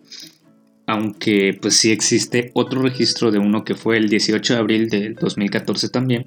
[0.87, 5.13] Aunque pues sí existe otro registro de uno que fue el 18 de abril de
[5.13, 6.25] 2014 también,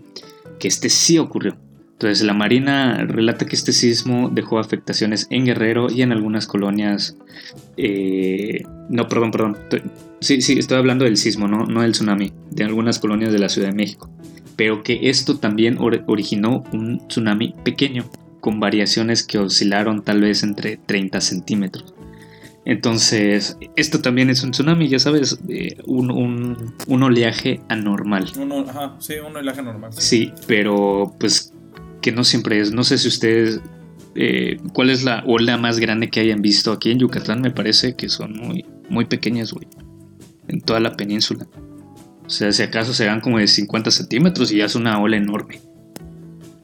[0.59, 1.57] que este sí ocurrió.
[1.93, 7.17] Entonces la Marina relata que este sismo dejó afectaciones en Guerrero y en algunas colonias...
[7.77, 9.57] Eh, no, perdón, perdón.
[10.21, 13.49] Sí, sí, estoy hablando del sismo, no, no del tsunami, de algunas colonias de la
[13.49, 14.11] Ciudad de México
[14.57, 18.05] pero que esto también originó un tsunami pequeño,
[18.41, 21.95] con variaciones que oscilaron tal vez entre 30 centímetros.
[22.67, 28.31] Entonces, esto también es un tsunami, ya sabes, eh, un, oleaje anormal.
[28.69, 29.93] ajá, sí, un oleaje anormal.
[29.93, 30.33] Sí.
[30.47, 31.53] pero pues
[32.01, 32.73] que no siempre es.
[32.73, 33.61] No sé si ustedes,
[34.15, 37.43] eh, ¿cuál es la ola más grande que hayan visto aquí en Yucatán?
[37.43, 39.67] Me parece que son muy, muy pequeñas, güey,
[40.49, 41.47] en toda la península.
[42.27, 45.61] O sea, si acaso serán como de 50 centímetros y ya es una ola enorme.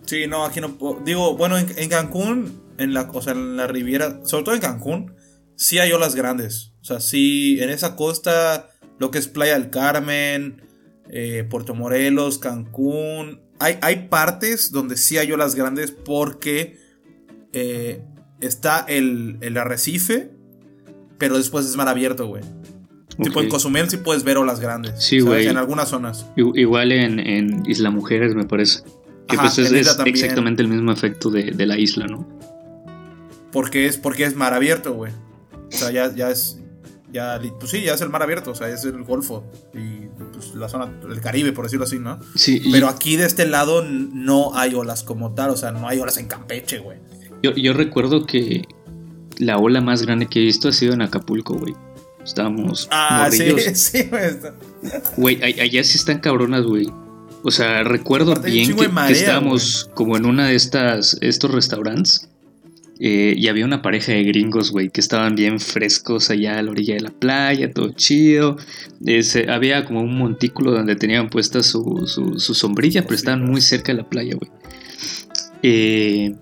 [0.06, 0.76] Sí, no, aquí no.
[1.04, 5.14] Digo, bueno, en, Cancún, en la, o sea, en la Riviera, sobre todo en Cancún,
[5.54, 6.72] sí hay olas grandes.
[6.80, 10.62] O sea, sí, en esa costa, lo que es Playa del Carmen,
[11.10, 13.42] eh, Puerto Morelos, Cancún.
[13.58, 16.78] Hay, hay partes donde sí hay olas grandes porque
[17.52, 18.02] eh,
[18.40, 20.30] está el, el arrecife,
[21.18, 22.42] pero después es mar abierto, güey.
[23.22, 25.02] Tipo en Cozumel sí puedes ver olas grandes.
[25.02, 25.46] Sí, güey.
[25.46, 26.26] En algunas zonas.
[26.36, 28.82] Igual en, en Isla Mujeres, me parece.
[29.28, 32.26] Que Ajá, pues es, es exactamente el mismo efecto de, de la isla, ¿no?
[33.52, 35.12] Porque es, porque es mar abierto, güey.
[35.52, 36.58] O sea, ya, ya es.
[37.12, 39.44] Ya, pues sí, ya es el mar abierto, o sea, es el Golfo.
[39.74, 42.20] Y pues, la zona, el Caribe, por decirlo así, ¿no?
[42.36, 45.98] Sí, Pero aquí de este lado no hay olas como tal, o sea, no hay
[45.98, 46.98] olas en Campeche, güey.
[47.42, 48.62] yo, yo recuerdo que
[49.38, 51.74] la ola más grande que he visto ha sido en Acapulco, güey.
[52.24, 53.64] Estábamos Ah, sí, morrillos.
[53.78, 54.24] sí, güey.
[54.24, 54.54] está-
[55.16, 56.88] Güey, a- allá sí están cabronas, güey.
[57.42, 62.26] O sea, recuerdo bien que, estábamos como en una de estas, estos restaurantes.
[63.02, 66.70] eh, y había una pareja de gringos, güey, que estaban bien frescos allá a la
[66.70, 68.58] orilla de la playa, todo chido.
[69.06, 73.62] Ese- había como un montículo donde tenían puesta su, su, su sombrilla, pero estaban muy
[73.62, 74.50] cerca de la playa, güey.
[75.62, 76.34] Eh,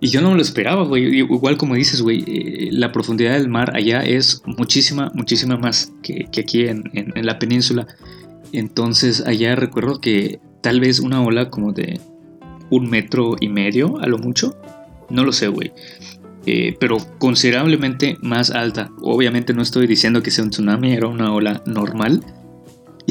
[0.00, 1.18] y yo no me lo esperaba, güey.
[1.18, 6.26] Igual como dices, güey, eh, la profundidad del mar allá es muchísima, muchísima más que,
[6.32, 7.86] que aquí en, en- la península.
[8.52, 12.00] Entonces allá recuerdo que tal vez una ola como de
[12.70, 14.56] un metro y medio, a lo mucho.
[15.10, 15.72] No lo sé, güey.
[16.46, 18.90] Eh, pero considerablemente más alta.
[19.02, 22.24] Obviamente no estoy diciendo que sea un tsunami, era una ola normal.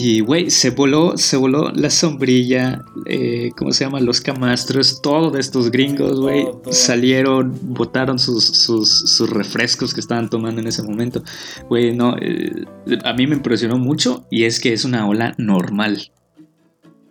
[0.01, 3.99] Y, güey, se voló, se voló la sombrilla, eh, ¿cómo se llama?
[3.99, 6.47] Los camastros, todo de estos gringos, güey.
[6.71, 11.21] Salieron, botaron sus, sus, sus refrescos que estaban tomando en ese momento.
[11.67, 12.63] Güey, no, eh,
[13.03, 16.13] a mí me impresionó mucho y es que es una ola normal.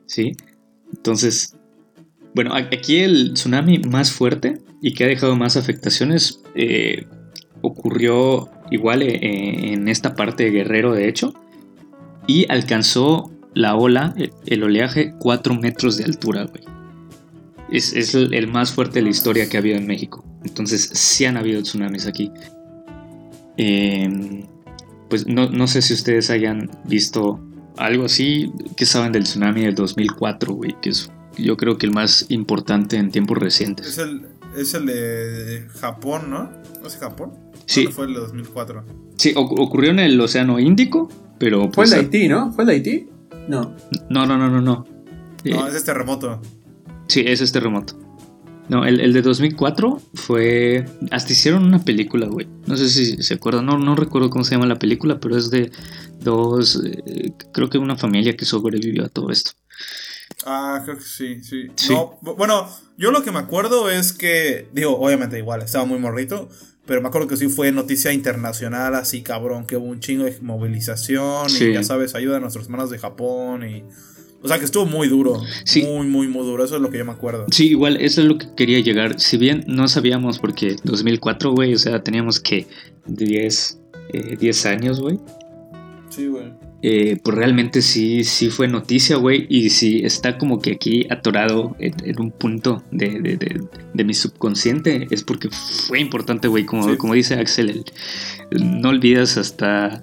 [0.07, 0.33] ¿Sí?
[0.91, 1.57] Entonces,
[2.35, 7.07] bueno, aquí el tsunami más fuerte y que ha dejado más afectaciones eh,
[7.61, 11.35] ocurrió igual en esta parte de Guerrero, de hecho,
[12.29, 14.15] y alcanzó la ola,
[14.47, 16.63] el, oleaje, 4 metros de altura, güey.
[17.73, 20.25] Es, es el, más fuerte de la historia que ha habido en México.
[20.45, 22.31] Entonces, sí han habido tsunamis aquí.
[23.57, 24.45] Eh,
[25.11, 27.41] pues no, no sé si ustedes hayan visto
[27.77, 28.53] algo así.
[28.77, 30.77] que saben del tsunami del 2004, güey?
[30.81, 33.87] Que es yo creo que el más importante en tiempos recientes.
[33.87, 34.23] Es el,
[34.57, 36.51] es el de Japón, ¿no?
[36.81, 37.33] ¿No es Japón?
[37.67, 37.85] Sí.
[37.85, 38.85] ¿Cuándo fue el de 2004?
[39.17, 41.09] Sí, oc- ocurrió en el Océano Índico,
[41.39, 42.53] pero Fue pues, el de Haití, ¿no?
[42.53, 43.09] ¿Fue el de Haití?
[43.49, 43.75] No.
[44.11, 44.87] No, no, no, no, no.
[45.45, 46.41] Eh, No, ese es terremoto.
[47.07, 47.95] Sí, ese es terremoto.
[48.69, 50.85] No, el, el de 2004 fue...
[51.11, 52.47] Hasta hicieron una película, güey.
[52.67, 55.51] No sé si se acuerdan, no, no recuerdo cómo se llama la película, pero es
[55.51, 55.71] de
[56.23, 56.83] dos...
[56.85, 59.53] eh, creo que una familia que sobrevivió a todo esto.
[60.47, 61.67] Ah, creo que sí, sí.
[61.77, 61.93] Sí.
[61.93, 65.99] No, bu- bueno, yo lo que me acuerdo es que, digo, obviamente igual, estaba muy
[65.99, 66.49] morrito,
[66.87, 70.37] pero me acuerdo que sí fue noticia internacional, así cabrón, que hubo un chingo de
[70.41, 71.65] movilización Sí.
[71.67, 73.85] y ya sabes, ayuda a nuestros hermanos de Japón y...
[74.41, 75.43] O sea, que estuvo muy duro.
[75.65, 75.83] Sí.
[75.83, 76.65] Muy, muy, muy duro.
[76.65, 77.47] Eso es lo que yo me acuerdo.
[77.51, 79.19] Sí, igual, eso es lo que quería llegar.
[79.19, 82.69] Si bien no sabíamos, porque 2004, güey, o sea, teníamos que
[83.07, 83.81] 10,
[84.13, 85.19] eh, 10 años, güey.
[86.09, 86.53] Sí, güey.
[86.81, 89.47] Eh, pues realmente sí, sí fue noticia, güey.
[89.49, 93.61] Y sí está como que aquí atorado en, en un punto de, de- de-
[93.95, 95.09] de mi subconsciente.
[95.11, 96.65] Es porque fue importante, güey.
[96.65, 96.97] Como, Sí.
[96.97, 97.85] como dice Axel,
[98.51, 100.01] el- no olvidas hasta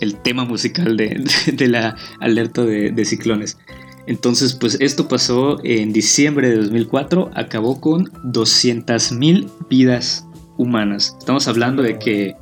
[0.00, 3.58] el tema musical de, la alerta de, de ciclones.
[4.06, 7.30] Entonces, pues esto pasó en diciembre de 2004.
[7.34, 10.24] Acabó con 200.000 vidas
[10.56, 11.14] humanas.
[11.18, 12.34] Estamos hablando de que,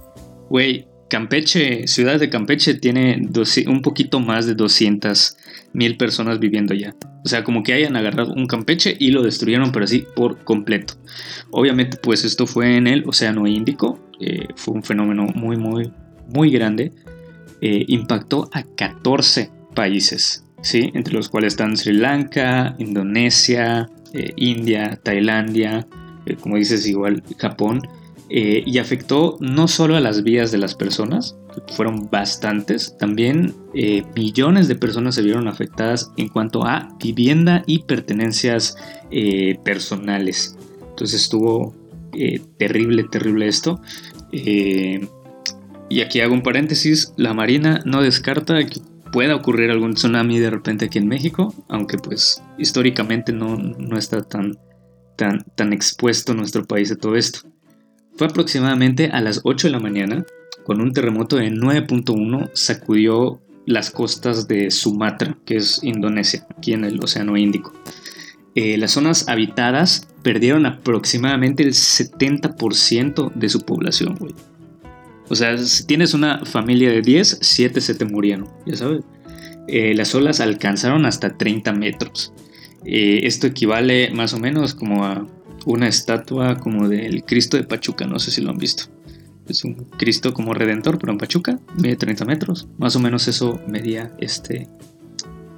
[0.49, 3.28] güey, Campeche, ciudad de Campeche, tiene
[3.66, 5.36] un poquito más de 200
[5.72, 6.96] mil personas viviendo allá.
[7.24, 10.94] O sea, como que hayan agarrado un Campeche y lo destruyeron, pero así por completo.
[11.50, 14.00] Obviamente, pues esto fue en el Océano Índico.
[14.18, 15.92] eh, fue un fenómeno muy, muy,
[16.32, 16.92] muy grande.
[17.61, 20.90] Eh, impactó a 14 países, ¿sí?
[20.94, 25.86] Entre los cuales están Sri Lanka, Indonesia, eh, India, Tailandia,
[26.40, 27.82] como dices, igual Japón
[28.29, 31.37] eh, y afectó no solo a las vidas de las personas,
[31.68, 37.81] fueron bastantes, también eh, millones de personas se vieron afectadas en cuanto a vivienda y
[37.81, 38.77] pertenencias
[39.11, 40.57] eh, personales.
[40.91, 41.74] Entonces estuvo
[42.57, 43.79] terrible, terrible esto.
[44.33, 48.81] Y aquí hago un paréntesis, la Marina no descarta que
[49.12, 54.22] pueda ocurrir algún tsunami de repente aquí en México, aunque pues históricamente no, no está
[54.22, 54.59] tan,
[55.16, 57.41] tan, tan expuesto nuestro país a todo esto.
[58.17, 60.25] Fue aproximadamente a las 8 de la mañana,
[60.64, 66.85] con un terremoto de 9.1 sacudió las costas de Sumatra, que es Indonesia, aquí en
[66.85, 67.73] el Océano Índico.
[68.55, 74.19] Eh, las zonas habitadas perdieron aproximadamente el 70% de su población.
[75.29, 79.05] O sea, si tienes una familia de 10, 7 se te murieron, ya sabes.
[79.69, 82.33] eh, las olas alcanzaron hasta 30 metros.
[82.85, 85.27] Eh, esto equivale más o menos como a
[85.67, 88.85] una estatua como del Cristo de Pachuca, no sé si lo han visto.
[89.49, 92.69] Es un Cristo como redentor, pero en Pachuca, mide 30 metros.
[92.79, 94.69] Más o menos eso medía este,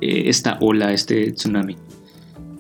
[0.01, 1.77] eh, esta ola, este tsunami.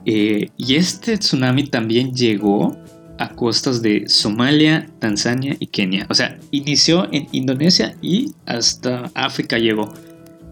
[0.05, 2.77] y este tsunami también llegó
[3.19, 6.07] a costas de Somalia, Tanzania y Kenia.
[6.09, 9.93] O sea, inició en Indonesia y hasta África llegó.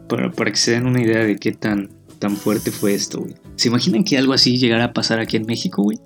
[0.09, 3.35] Para, para que se den una idea de qué tan, tan fuerte fue esto, güey.
[3.57, 5.99] ¿Se imaginan que algo así llegara a pasar aquí en México, güey?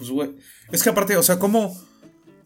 [0.00, 0.30] Pues, güey.
[0.72, 1.78] Es que aparte, o sea, ¿cómo,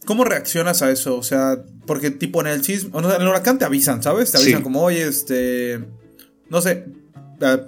[0.05, 1.17] ¿cómo reaccionas a eso?
[1.17, 4.33] O sea, porque tipo en el sismo, en el huracán te avisan, ¿sabes?
[4.33, 5.85] Te avisan como, oye, este,
[6.51, 6.85] no sé,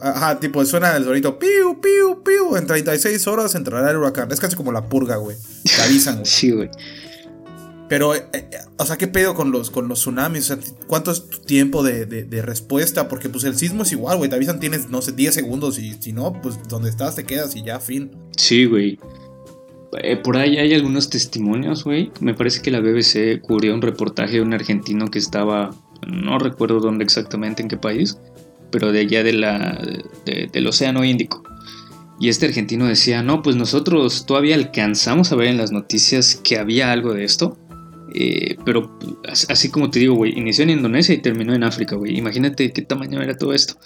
[0.01, 2.57] Ajá, tipo, suena el sonito piu, piu, piu.
[2.57, 4.31] En 36 horas entrará el huracán.
[4.33, 5.37] Es casi como la purga, güey.
[5.65, 6.27] Te avisan, güey.
[6.31, 6.71] sí, güey.
[7.89, 10.51] Pero, eh, eh, o sea, ¿qué pedo con los, con los tsunamis?
[10.51, 13.09] O sea, ¿cuánto es tu tiempo de, respuesta?
[13.09, 14.29] Porque, pues, el sismo es igual, güey.
[14.29, 15.79] Te avisan, tienes, no sé, 10 segundos.
[15.79, 18.11] Y si no, pues, donde estás te quedas y ya, fin.
[18.37, 18.99] Sí, güey.
[20.03, 22.11] Eh, por ahí hay algunos testimonios, güey.
[22.21, 25.75] Me parece que la BBC cubrió un reportaje de un argentino que estaba,
[26.07, 28.19] no recuerdo dónde exactamente, en qué país,
[28.71, 31.43] pero de allá del Océano Índico.
[32.19, 36.59] Y este argentino decía, no, pues nosotros todavía alcanzamos a ver en las noticias que
[36.59, 37.59] había algo de esto.
[38.15, 42.17] Eh, pero así como te digo, güey, inició en Indonesia y terminó en África, güey.
[42.17, 43.77] Imagínate qué tamaño era todo esto.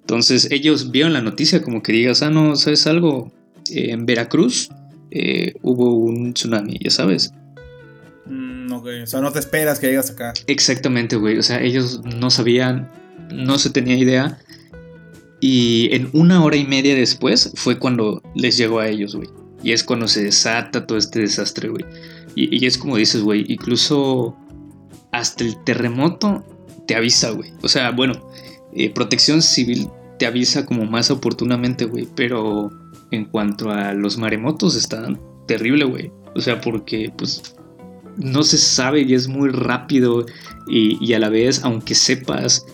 [0.00, 3.32] Entonces ellos vieron la noticia como que digas, ah, no, ¿sabes algo?
[3.70, 4.68] en Veracruz
[5.14, 7.32] eh, hubo un tsunami, ya sabes.
[8.26, 10.34] Mm, ok, o sea, no te esperas que llegas acá.
[10.46, 11.38] Exactamente, güey.
[11.38, 12.90] O sea, ellos no sabían
[13.32, 14.38] no se tenía idea.
[15.40, 19.28] Y en una hora y media después fue cuando les llegó a ellos, güey.
[19.62, 21.84] Y es cuando se desata todo este desastre, güey.
[22.34, 24.36] Y, es como dices, güey, incluso
[25.12, 26.44] hasta el terremoto
[26.86, 27.52] te avisa, güey.
[27.62, 28.14] O sea, bueno,
[28.74, 29.88] eh, protección civil
[30.18, 32.08] te avisa como más oportunamente, güey.
[32.14, 32.70] Pero
[33.14, 36.12] en cuanto a los maremotos, están terrible, güey.
[36.34, 37.54] O sea, porque pues
[38.16, 40.26] no se sabe y es muy rápido.
[40.68, 42.66] Y, y a la vez, aunque sepas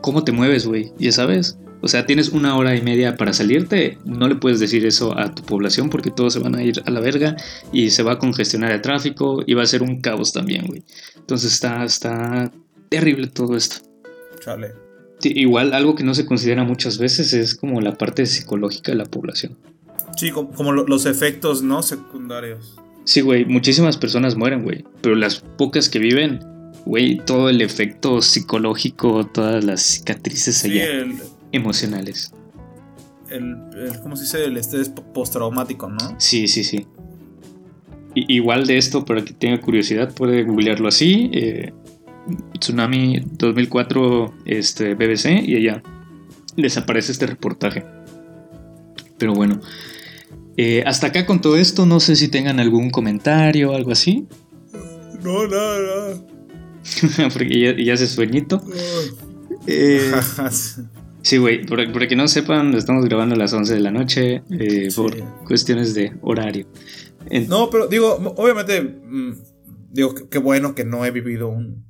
[0.00, 1.58] cómo te mueves, güey, ya sabes.
[1.84, 5.34] O sea, tienes una hora y media para salirte, no le puedes decir eso a
[5.34, 7.36] tu población porque todos se van a ir a la verga
[7.72, 10.82] y se va a congestionar el tráfico y va a ser un caos también, güey.
[11.14, 12.50] Entonces está, está
[12.88, 13.86] terrible todo esto.
[14.40, 14.83] Chale.
[15.24, 19.04] Igual algo que no se considera muchas veces es como la parte psicológica de la
[19.04, 19.56] población.
[20.16, 22.76] Sí, como, los efectos no secundarios.
[23.04, 26.40] Sí, güey, muchísimas personas mueren, güey, pero las pocas que viven
[26.84, 30.84] güey, todo el efecto psicológico, todas las cicatrices allá,
[31.52, 32.32] emocionales.
[33.30, 33.56] El,
[34.02, 34.44] ¿cómo se dice?
[34.44, 36.14] El estrés postraumático, ¿no?
[36.18, 36.86] Sí, sí, sí.
[38.14, 41.30] igual de esto, para que tenga curiosidad, puede googlearlo así.
[41.32, 41.72] Eh,
[42.58, 45.82] Tsunami 2004 este, BBC y allá
[46.56, 47.84] desaparece este reportaje.
[49.18, 49.60] Pero bueno,
[50.56, 54.26] eh, hasta acá con todo esto, no sé si tengan algún comentario o algo así.
[55.22, 57.30] No, nada, nada.
[57.32, 58.62] porque ya, hace sueñito.
[59.66, 60.12] Eh,
[61.22, 64.88] sí, güey, para, que no sepan, estamos grabando a las 11 de la noche eh,
[64.94, 66.66] por cuestiones de horario.
[67.48, 69.32] No, pero digo, obviamente, mm,
[69.90, 71.84] digo, qué bueno que no he vivido un,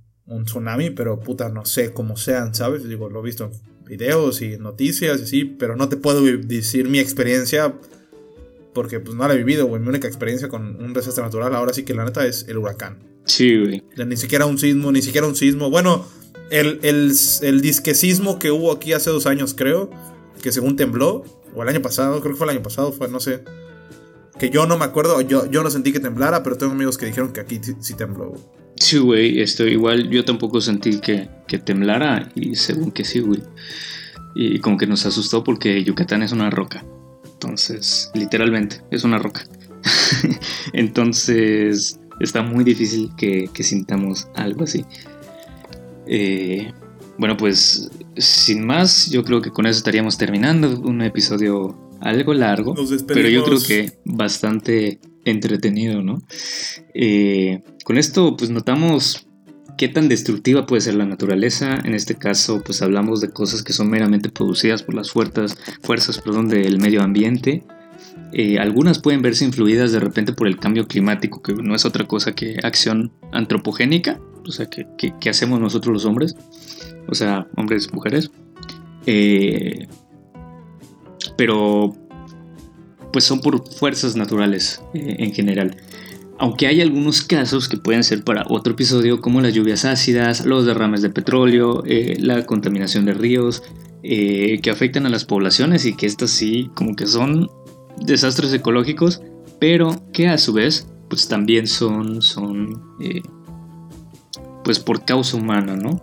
[0.45, 2.89] tsunami, pero puta, no sé cómo sean, ¿sabes?
[2.89, 6.89] Digo, lo he visto en videos y noticias y así, pero no te puedo decir
[6.89, 7.75] mi experiencia
[8.75, 9.81] porque pues no la he vivido, güey.
[9.81, 12.99] Mi única experiencia con un desastre natural ahora sí que la neta es el huracán.
[13.25, 13.83] Sí, güey.
[14.07, 15.71] Ni siquiera un sismo, ni siquiera un sismo.
[15.71, 16.05] Bueno,
[16.51, 17.63] el, el, el
[18.39, 19.91] que hubo aquí hace dos años, creo,
[20.43, 21.25] que según tembló,
[21.55, 23.45] o el año pasado, creo que fue el año pasado, fue, no sé.
[24.39, 27.07] Que yo no me acuerdo, yo, yo no sentí que temblara, pero tengo amigos que
[27.07, 28.35] dijeron que aquí sí, tembló.
[28.95, 33.43] Sí, güey, esto, igual yo tampoco sentí que, que temblara, y según que sí, güey.
[34.37, 36.85] Y como que nos asustó porque Yucatán es una roca.
[37.25, 39.45] Entonces, literalmente, es una roca.
[40.73, 44.85] Entonces, está muy difícil que, sintamos algo así.
[46.07, 46.73] Eh,
[47.19, 52.77] bueno, pues sin más, yo creo que con eso estaríamos terminando un episodio algo largo,
[53.09, 56.23] pero yo creo que bastante entretenido, ¿no?
[56.95, 59.27] Eh, con esto, pues notamos
[59.77, 61.79] qué tan destructiva puede ser la naturaleza.
[61.85, 66.19] En este caso, pues hablamos de cosas que son meramente producidas por las fuerzas, fuerzas
[66.19, 67.65] perdón, del medio ambiente
[68.37, 72.05] eh, algunas pueden verse influidas de repente por el cambio climático, que no es otra
[72.05, 76.37] cosa que acción antropogénica, o sea, que, hacemos nosotros los hombres,
[77.07, 78.33] o sea, hombres y mujeres.
[79.07, 79.87] Eh,
[81.37, 81.95] pero,
[83.15, 85.77] pues son por fuerzas naturales eh, en general.
[86.37, 90.67] aunque hay algunos casos que pueden ser para otro episodio, como las lluvias ácidas, los
[90.67, 93.63] derrames de petróleo, eh, la contaminación de ríos,
[94.03, 97.49] eh, que afectan a las poblaciones y que estas sí, como que son
[98.05, 99.23] desastres ecológicos,
[99.61, 102.83] pero que a su vez, pues también son, son
[104.65, 106.03] pues por causa humana, ¿no?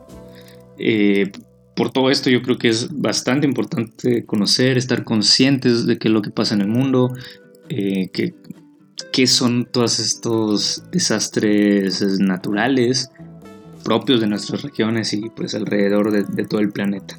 [1.75, 6.13] Por todo esto yo creo que es bastante importante conocer, estar conscientes de qué es
[6.13, 7.13] lo que pasa en el mundo,
[7.69, 8.33] que
[9.11, 13.09] qué son todos estos desastres naturales
[13.83, 17.17] propios de nuestras regiones y pues alrededor de, todo el planeta.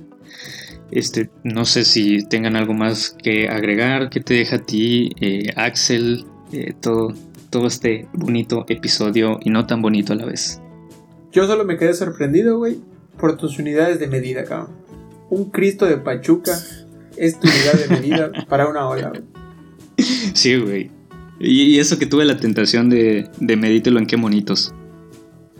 [0.90, 5.52] Este, no sé si tengan algo más que agregar, que te deja a ti, eh,
[5.56, 7.14] Axel, eh, todo,
[7.50, 10.60] todo este bonito episodio y no tan bonito a la vez.
[11.32, 12.78] Yo solo me quedé sorprendido, güey,
[13.18, 14.70] por tus unidades de medida, cabrón.
[15.30, 16.58] Un Cristo de Pachuca
[17.16, 19.22] es tu unidad de medida para una ola, güey.
[20.34, 20.90] Sí, güey.
[21.40, 24.74] Y, eso que tuve la tentación de, de medítelo en qué monitos.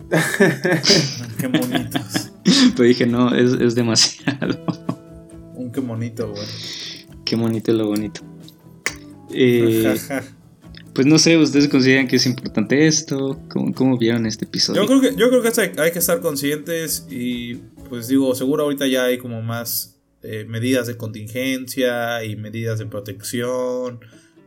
[1.39, 2.31] qué monitos.
[2.75, 4.63] Pero dije, no, es, es demasiado.
[5.55, 6.47] Un qué bonito, güey.
[7.25, 8.21] Qué bonito lo bonito.
[9.35, 9.97] Eh,
[10.93, 13.39] pues no sé, ¿ustedes consideran que es importante esto?
[13.49, 14.81] ¿Cómo, ¿Cómo, vieron este episodio?
[14.81, 17.55] Yo creo que, yo creo que hay que estar conscientes y
[17.89, 22.85] pues digo, seguro ahorita ya hay como más eh, medidas de contingencia y medidas de
[22.85, 23.99] protección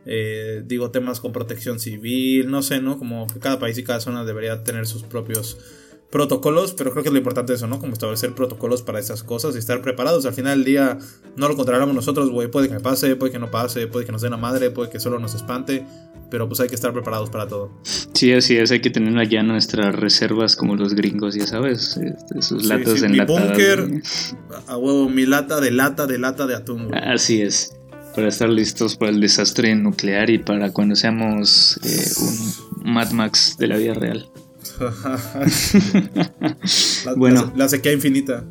[0.09, 2.97] eh, digo, temas con protección civil, no sé, ¿no?
[2.97, 5.57] Como que cada país y cada zona debería tener sus propios
[6.09, 7.77] protocolos, pero creo que lo importante eso, ¿no?
[7.79, 10.25] Como establecer protocolos para estas cosas y estar preparados.
[10.25, 10.97] Al final del día
[11.35, 12.49] no lo controlamos nosotros, güey.
[12.49, 14.89] Puede que me pase, puede que no pase, puede que nos dé la madre, puede
[14.89, 15.85] que solo nos espante,
[16.29, 17.71] pero pues hay que estar preparados para todo.
[18.13, 22.41] Sí, así es, hay que tener allá nuestras reservas como los gringos, ya sabes, este,
[22.41, 24.01] sus latas sí, Mi búnker,
[24.67, 26.93] a huevo, mi lata de lata de lata de atún.
[26.95, 27.77] Así es
[28.17, 32.35] para estar listos para el desastre nuclear y para cuando seamos eh, un
[32.91, 34.27] Mad Max de la vida real.
[37.05, 38.43] la, bueno, la, sequía infinita.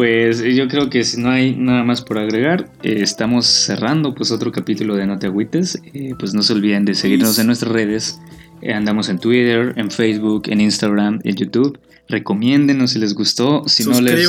[0.00, 4.30] Pues yo creo que si no hay nada más por agregar, eh, estamos cerrando pues
[4.30, 5.78] otro capítulo de No te agüites.
[5.92, 8.18] Eh, pues no se olviden de seguirnos en nuestras redes.
[8.66, 11.78] andamos en Twitter, en Facebook, en Instagram, en YouTube
[12.08, 13.62] recomiéndenos si les gustó.
[13.66, 14.26] Si no les,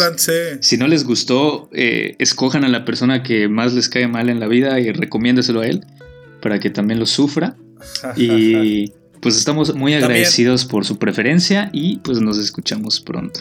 [0.60, 4.42] si no les gustó, eh, escojan a la persona que más les cae mal en
[4.42, 5.86] la vida y recomiéndeselo a él
[6.42, 7.56] para que también lo sufra.
[8.18, 8.92] y
[9.22, 13.40] pues estamos muy agradecidos por su preferencia y pues nos escuchamos pronto.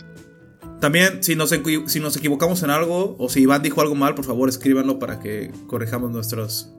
[0.81, 1.51] También, si nos,
[1.87, 5.21] si nos equivocamos en algo o si Iván dijo algo mal, por favor escríbanlo para
[5.21, 6.71] que corrijamos nuestros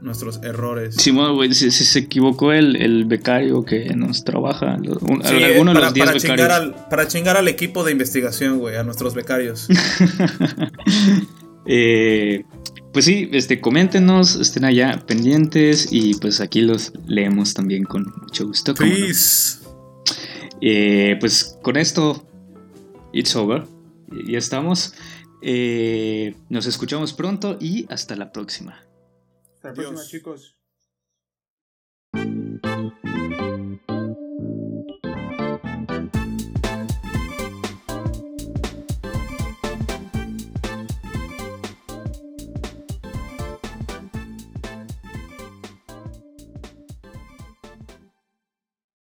[0.00, 0.94] nuestros errores.
[0.96, 6.22] Simón, güey, si, se equivocó el, becario que nos trabaja, alguno de los 10 becarios.
[6.22, 9.66] Chingar al, para chingar al equipo de investigación, güey, a nuestros becarios.
[11.66, 12.44] eh,
[12.92, 18.46] pues sí, este, coméntenos, estén allá pendientes y pues aquí los leemos también con mucho
[18.46, 18.74] gusto.
[20.62, 22.26] Eh, pues con esto,
[23.16, 23.64] It's over.
[24.26, 24.92] Ya estamos.
[25.40, 28.84] Eh, nos escuchamos pronto y hasta la próxima.
[29.54, 30.58] Hasta la próxima, chicos.